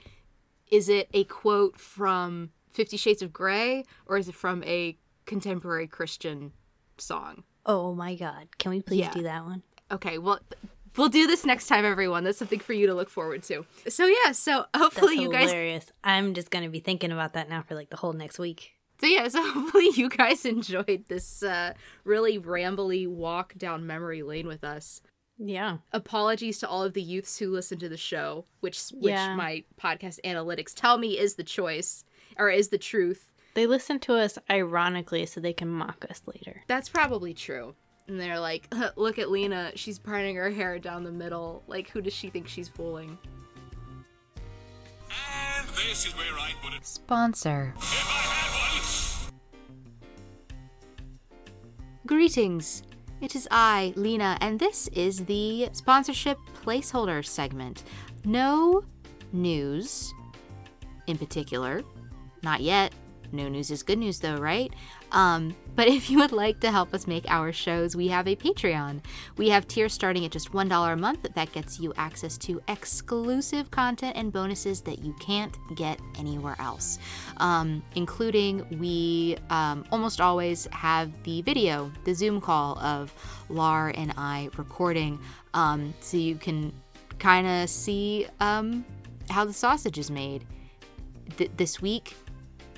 [0.72, 5.88] is it a quote from Fifty Shades of Grey or is it from a contemporary
[5.88, 6.52] Christian
[6.98, 7.44] song?
[7.66, 8.48] Oh my god.
[8.58, 9.12] Can we please Yeah.
[9.12, 9.64] do that one?
[9.92, 10.40] Okay, well.
[10.98, 12.24] We'll do this next time, everyone.
[12.24, 13.66] That's something for you to look forward to.
[13.90, 15.92] So yeah, so That's hopefully you guys are hilarious.
[16.06, 18.72] I'm just going to be thinking about that now for like the whole next week.
[19.02, 21.74] So yeah, so hopefully you guys enjoyed this uh,
[22.06, 25.02] really rambly walk down memory lane with us.
[25.38, 25.78] Yeah.
[25.92, 29.36] Apologies to all of the youths who listen to the show, which which Yeah.
[29.36, 32.06] my podcast analytics tell me is the choice
[32.38, 33.32] or is the truth.
[33.54, 36.64] They listen to us ironically so they can mock us later.
[36.68, 37.76] That's probably true.
[38.08, 41.64] And they're like, "Look at Lena, she's parting her hair down the middle.
[41.68, 43.18] Like, who does she think she's fooling?"
[45.58, 46.86] And this is where I put it.
[46.86, 47.74] Sponsor.
[47.78, 49.34] If I had one.
[52.06, 52.84] Greetings.
[53.26, 57.84] It is I, Lena, and this is the sponsorship placeholder segment.
[58.24, 58.84] No
[59.34, 60.14] news
[61.08, 61.82] in particular.
[62.44, 62.94] Not yet.
[63.32, 64.72] No news is good news though, right?
[65.16, 68.36] Um, but if you would like to help us make our shows, we have a
[68.36, 69.02] Patreon.
[69.38, 73.72] We have tiers starting at just $1 a month that gets you access to exclusive
[73.72, 77.00] content and bonuses that you can't get anywhere else.
[77.38, 83.14] Um, including, we um, almost always have the video, the Zoom call of
[83.50, 85.20] Lar and I recording,
[85.54, 86.74] um, so you can
[87.20, 88.86] kind of see um,
[89.30, 90.46] how the sausage is made.
[91.38, 92.16] Th- this week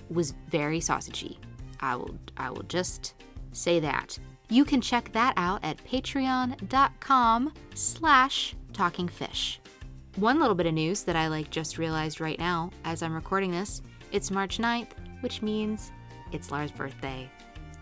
[0.09, 1.37] was very sausagey.
[1.79, 3.15] I will I will just
[3.51, 4.17] say that.
[4.49, 9.57] You can check that out at patreon.com slash talkingfish.
[10.15, 13.51] One little bit of news that I like just realized right now as I'm recording
[13.51, 15.91] this, it's March 9th, which means
[16.31, 17.29] it's Lar's birthday.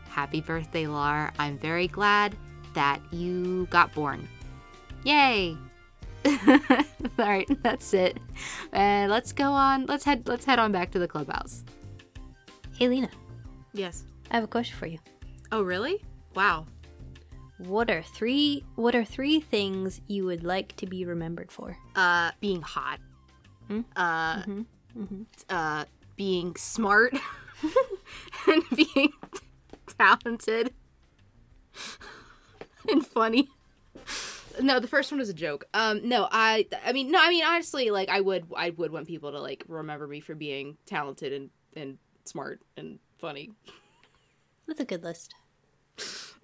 [0.10, 1.32] Happy birthday, Lar.
[1.38, 2.36] I'm very glad
[2.74, 4.28] that you got born.
[5.04, 5.56] Yay!
[6.26, 6.60] All
[7.20, 8.18] right, that's it.
[8.72, 9.86] And let's go on.
[9.86, 11.64] Let's head let's head on back to the clubhouse.
[12.78, 13.10] Hey Lena,
[13.76, 14.04] Yes.
[14.32, 15.00] I have a question for you.
[15.52, 16.02] Oh, really?
[16.34, 16.66] Wow.
[17.58, 21.78] What are three what are three things you would like to be remembered for?
[21.96, 23.00] Uh, being hot.
[23.68, 23.82] Hmm?
[23.96, 24.66] Uh, Mhm,
[24.98, 25.26] mhm.
[25.50, 27.14] uh, being smart
[28.48, 29.14] and being
[29.98, 30.74] talented
[32.90, 33.48] and funny.
[34.62, 35.66] No, the first one was a joke.
[35.74, 39.06] Um, no, I, I mean, no, I mean, honestly, like, I would, I would want
[39.08, 43.50] people to like remember me for being talented and and smart and funny.
[44.68, 45.34] That's a good list.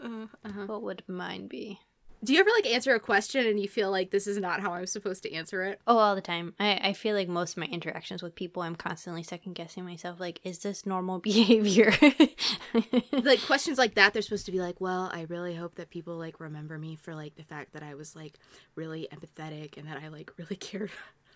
[0.03, 0.65] Uh, uh-huh.
[0.65, 1.79] What would mine be?
[2.23, 4.73] Do you ever like answer a question and you feel like this is not how
[4.73, 5.79] I'm supposed to answer it?
[5.86, 6.55] Oh, all the time.
[6.59, 10.19] I, I feel like most of my interactions with people, I'm constantly second guessing myself.
[10.19, 11.93] Like, is this normal behavior?
[13.11, 16.15] like questions like that they're supposed to be like well i really hope that people
[16.15, 18.36] like remember me for like the fact that i was like
[18.75, 20.89] really empathetic and that i like really cared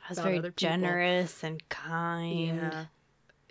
[0.08, 2.58] I was very generous and kind.
[2.58, 2.86] yeah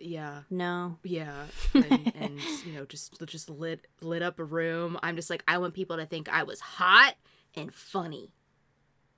[0.05, 0.99] yeah No.
[1.03, 5.43] yeah and, and you know just just lit lit up a room i'm just like
[5.49, 7.15] i want people to think i was hot
[7.55, 8.33] and funny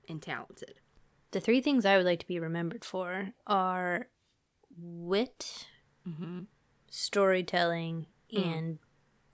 [0.09, 0.79] and talented
[1.31, 4.07] The three things I would like to be remembered for are
[4.79, 5.67] wit,
[6.07, 6.43] mm-hmm
[6.89, 8.45] storytelling, Mm.
[8.45, 8.79] and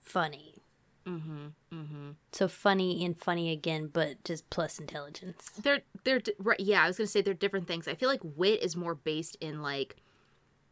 [0.00, 0.62] funny.
[1.06, 5.50] mm-hmm mm-hmm So funny and funny again, but just plus intelligence.
[5.62, 8.62] they're they're right yeah i was gonna say they're different things i feel like wit
[8.62, 9.96] is more based in like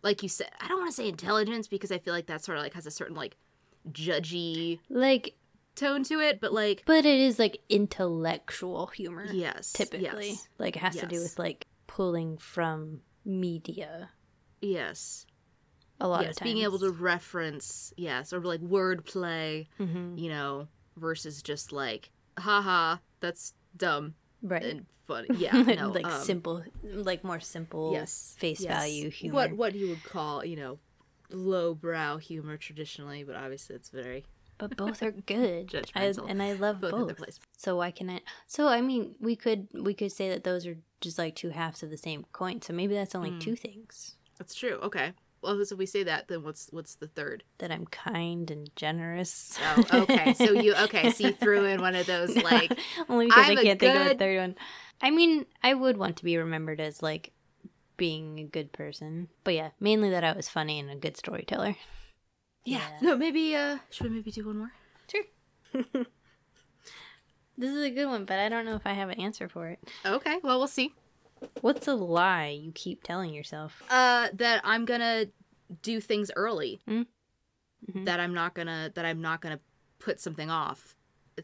[0.03, 2.59] like you said i don't want to say intelligence because i feel like that sort
[2.59, 3.37] of like has a certain like
[3.91, 5.35] judgy Like,
[5.75, 9.27] tone to it but like but it is like intellectual humor.
[9.33, 10.31] yes Typically.
[10.31, 14.11] yes, Like, it has to do with like pulling from media
[14.61, 15.27] yes.
[16.01, 16.53] a lot yes of times.
[16.53, 20.19] being able to reference yes or like wordplay Mhm.
[20.19, 24.63] you know versus just like haha that's dumb Right.
[24.65, 28.69] and funny yeah no, like um, simple, like more simple yes face yes.
[28.71, 29.35] value humor.
[29.35, 30.79] what what you would call you know
[31.31, 34.25] lowbrow humor traditionally but obviously it's very
[34.59, 35.75] but both are good.
[35.97, 37.39] I, and I love Both both.
[37.57, 38.21] So why can I?
[38.47, 41.83] So I mean, we could we could say that those are just like two halves
[41.83, 42.63] of the same coin.
[42.63, 43.39] So maybe that's only Hmm.
[43.41, 44.15] two things.
[44.39, 45.13] that's true okay
[45.43, 48.71] well so if we say that then what's what's the third That I'm kind and
[48.77, 49.59] generous.
[49.77, 52.73] oh okay so you okay so you threw in one of those like
[53.09, 54.55] only because I'm I a can't think of a good- third one.
[55.01, 57.33] I mean, I would want to be remembered as like
[57.97, 61.77] being a good person, but yeah, mainly that I was funny and a good storyteller.
[62.65, 62.99] yeah, Yeah.
[63.03, 64.73] no maybe uh should we maybe do one more
[65.11, 65.25] Sure.
[67.59, 69.69] this is a good one, but I don't know if I have an answer for
[69.69, 69.79] it.
[70.07, 70.95] okay well we'll see
[71.61, 73.83] What's a lie you keep telling yourself?
[73.91, 75.27] uh that i'm gonna
[75.83, 77.07] do things early Mm.
[77.91, 78.05] Mhm.
[78.05, 79.61] that i'm not gonna that i'm not gonna
[79.99, 80.95] put something off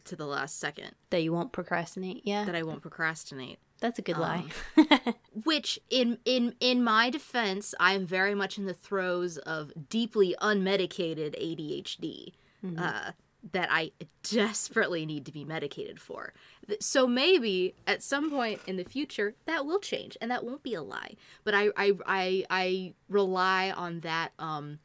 [0.05, 2.23] to the last second That you won't procrastinate?
[2.25, 4.45] Yeah, that i won't procrastinate that's a good lie.
[5.45, 10.35] which in in in my defense i am very much in the throes of deeply
[10.43, 12.33] unmedicated adhd
[12.77, 13.13] uh,
[13.53, 13.91] that i
[14.31, 16.33] desperately need to be medicated for.
[16.81, 20.75] So maybe at some point in the future that will change and that won't be
[20.75, 21.15] a lie.
[21.45, 24.79] But i i i, I rely on that um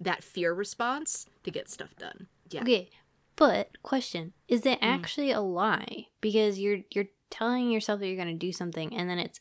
[0.00, 2.28] that fear response to get stuff done.
[2.50, 2.62] Yeah.
[2.62, 2.90] Okay,
[3.36, 6.06] but question: Is it actually a lie?
[6.20, 9.40] Because you're you're telling yourself that you're going to do something, and then it's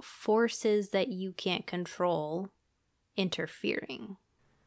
[0.00, 2.50] forces that you can't control
[3.16, 4.16] interfering.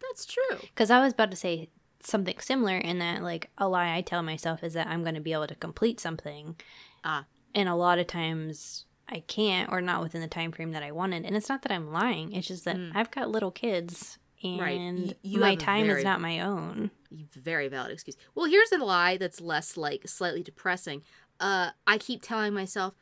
[0.01, 0.57] that's true.
[0.61, 1.69] Because I was about to say
[2.05, 5.21] something similar in that, like, a lie I tell myself is that I'm going to
[5.21, 6.55] be able to complete something,
[7.03, 10.83] ah and a lot of times I can't, or not within the time frame that
[10.83, 11.25] I wanted.
[11.25, 14.17] And it's not that I'm lying; it's just that I've got little kids.
[14.43, 15.17] And Right.
[15.23, 16.91] You my time very- is not my own.
[17.11, 18.17] very valid excuse.
[18.35, 21.01] Well, here's a lie that's less like slightly depressing.
[21.39, 22.93] Uh, I keep telling myself,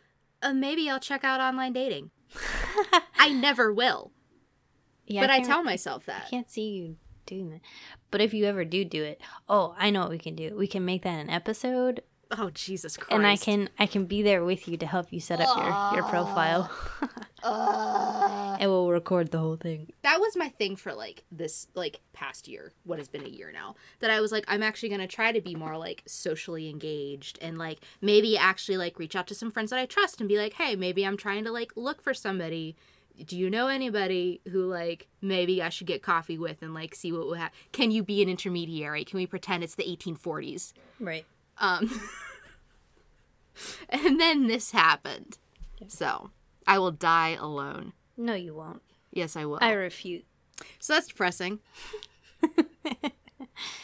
[0.42, 2.12] uh, maybe I'll check out online dating.
[3.18, 4.12] I never will,
[5.08, 6.24] Yeah, but I, can't- tell myself that.
[6.28, 6.98] I can't see you
[7.34, 7.62] doing that.
[8.12, 10.56] But if you ever do do it, oh, I know what we can do.
[10.56, 12.02] We can make that an episode,
[12.36, 13.12] Oh Jesus Christ!
[13.12, 15.68] and I can I can be there with you to help you set up your
[15.94, 16.72] your profile,
[17.44, 18.58] ah.
[18.60, 19.92] and we'll record the whole thing.
[20.02, 22.74] That was my thing for like this like past year.
[22.86, 23.76] What has been a year now?
[24.00, 27.58] That I was like, I'm actually gonna try to be more like socially engaged and
[27.60, 30.54] like maybe actually like reach out to some friends that I trust and be like,
[30.54, 32.76] hey, maybe I'm trying to like look for somebody.
[33.26, 37.12] Do you know anybody who like maybe I should get coffee with and like see
[37.12, 37.56] what will happen?
[37.72, 39.06] Can you be an intermediary?
[39.06, 40.74] Can we pretend it's the 1840s?
[41.00, 41.26] Right.
[41.60, 42.02] Um,
[43.90, 45.38] and then this happened.
[45.88, 46.32] So
[46.66, 47.94] I will die alone.
[48.18, 48.82] No, you won't.
[49.12, 49.60] Yes, I will.
[49.62, 50.26] I refute.
[50.80, 51.60] So that's depressing.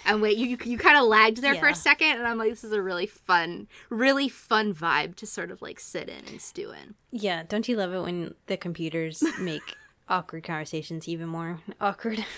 [0.06, 2.50] and wait, you you, you kind of lagged there for a second, and I'm like,
[2.50, 6.42] this is a really fun, really fun vibe to sort of like sit in and
[6.42, 6.96] stew in.
[7.12, 9.76] Yeah, don't you love it when the computers make
[10.08, 12.26] awkward conversations even more awkward?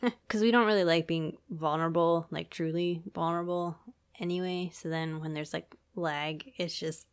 [0.00, 3.76] Because we don't really like being vulnerable, like truly vulnerable
[4.18, 4.70] anyway.
[4.72, 7.06] So then when there's like lag, it's just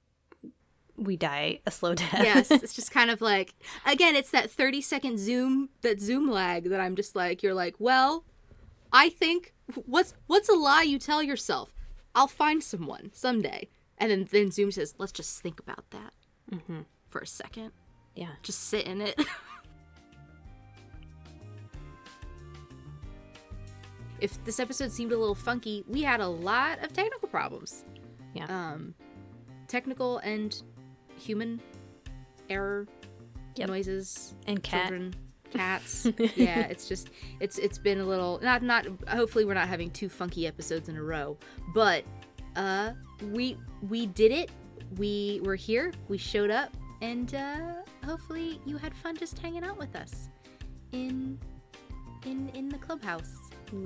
[0.95, 2.13] we die a slow death.
[2.13, 3.53] Yes, it's just kind of like
[3.85, 7.75] again, it's that 30 second zoom, that zoom lag that I'm just like, you're like,
[7.79, 8.23] well,
[8.91, 9.53] I think
[9.85, 11.73] what's what's a lie you tell yourself?
[12.15, 16.13] I'll find someone someday, and then then Zoom says, let's just think about that
[17.09, 17.71] for a second,
[18.15, 18.29] yeah.
[18.43, 19.19] just sit in it.
[24.21, 27.85] if this episode seemed a little funky, we had a lot of technical problems.
[28.33, 28.45] Yeah.
[28.45, 28.93] Um,
[29.67, 30.61] technical and
[31.17, 31.61] human
[32.49, 32.87] error
[33.55, 33.67] Yep.
[33.67, 34.83] noises And cat.
[34.83, 35.13] children
[35.51, 36.07] cats.
[36.35, 40.09] Yeah it's just it's it's been a little not not hopefully we're not having two
[40.09, 41.37] funky episodes in a row
[41.73, 42.03] but
[42.55, 42.91] uh
[43.31, 43.57] we
[43.89, 44.51] we did it.
[44.97, 47.73] We were here we showed up and uh
[48.05, 50.29] hopefully you had fun just hanging out with us
[50.91, 51.37] in
[52.25, 53.33] in in the clubhouse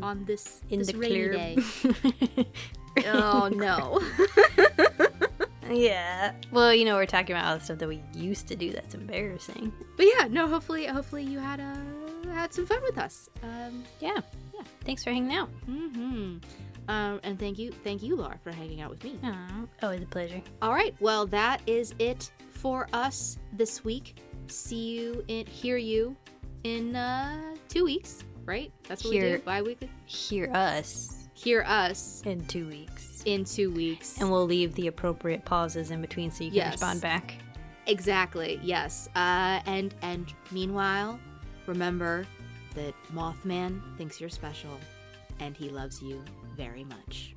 [0.01, 1.33] on this in this the rainy clear.
[1.33, 1.57] day.
[3.07, 3.99] Oh no
[5.75, 6.33] yeah.
[6.51, 8.93] Well, you know, we're talking about all the stuff that we used to do that's
[8.95, 9.71] embarrassing.
[9.97, 11.75] but yeah no hopefully hopefully you had uh
[12.33, 14.19] had some fun with us um Yeah.
[14.53, 14.61] Yeah.
[14.85, 15.49] Thanks for hanging out.
[15.69, 16.37] Mm-hmm.
[16.89, 20.05] um and thank you thank you laura for hanging out with me Aw, always a
[20.07, 20.41] pleasure.
[20.61, 24.15] All right, well, that is it for us this week.
[24.47, 26.15] See you in, hear you
[26.63, 28.71] in uh, two weeks, right?
[28.87, 29.89] That's what we Hear- do bi weekly.
[30.05, 33.12] Hear us Hear us in two weeks.
[33.25, 34.19] In two weeks.
[34.19, 36.73] And we'll leave the appropriate pauses in between so you can Yes.
[36.73, 37.35] respond back.
[37.87, 39.09] exactly, yes.
[39.15, 41.19] Uh, and and meanwhile,
[41.67, 42.25] remember
[42.75, 44.79] that Mothman thinks you're special,
[45.39, 46.23] and he loves you
[46.55, 47.32] very much.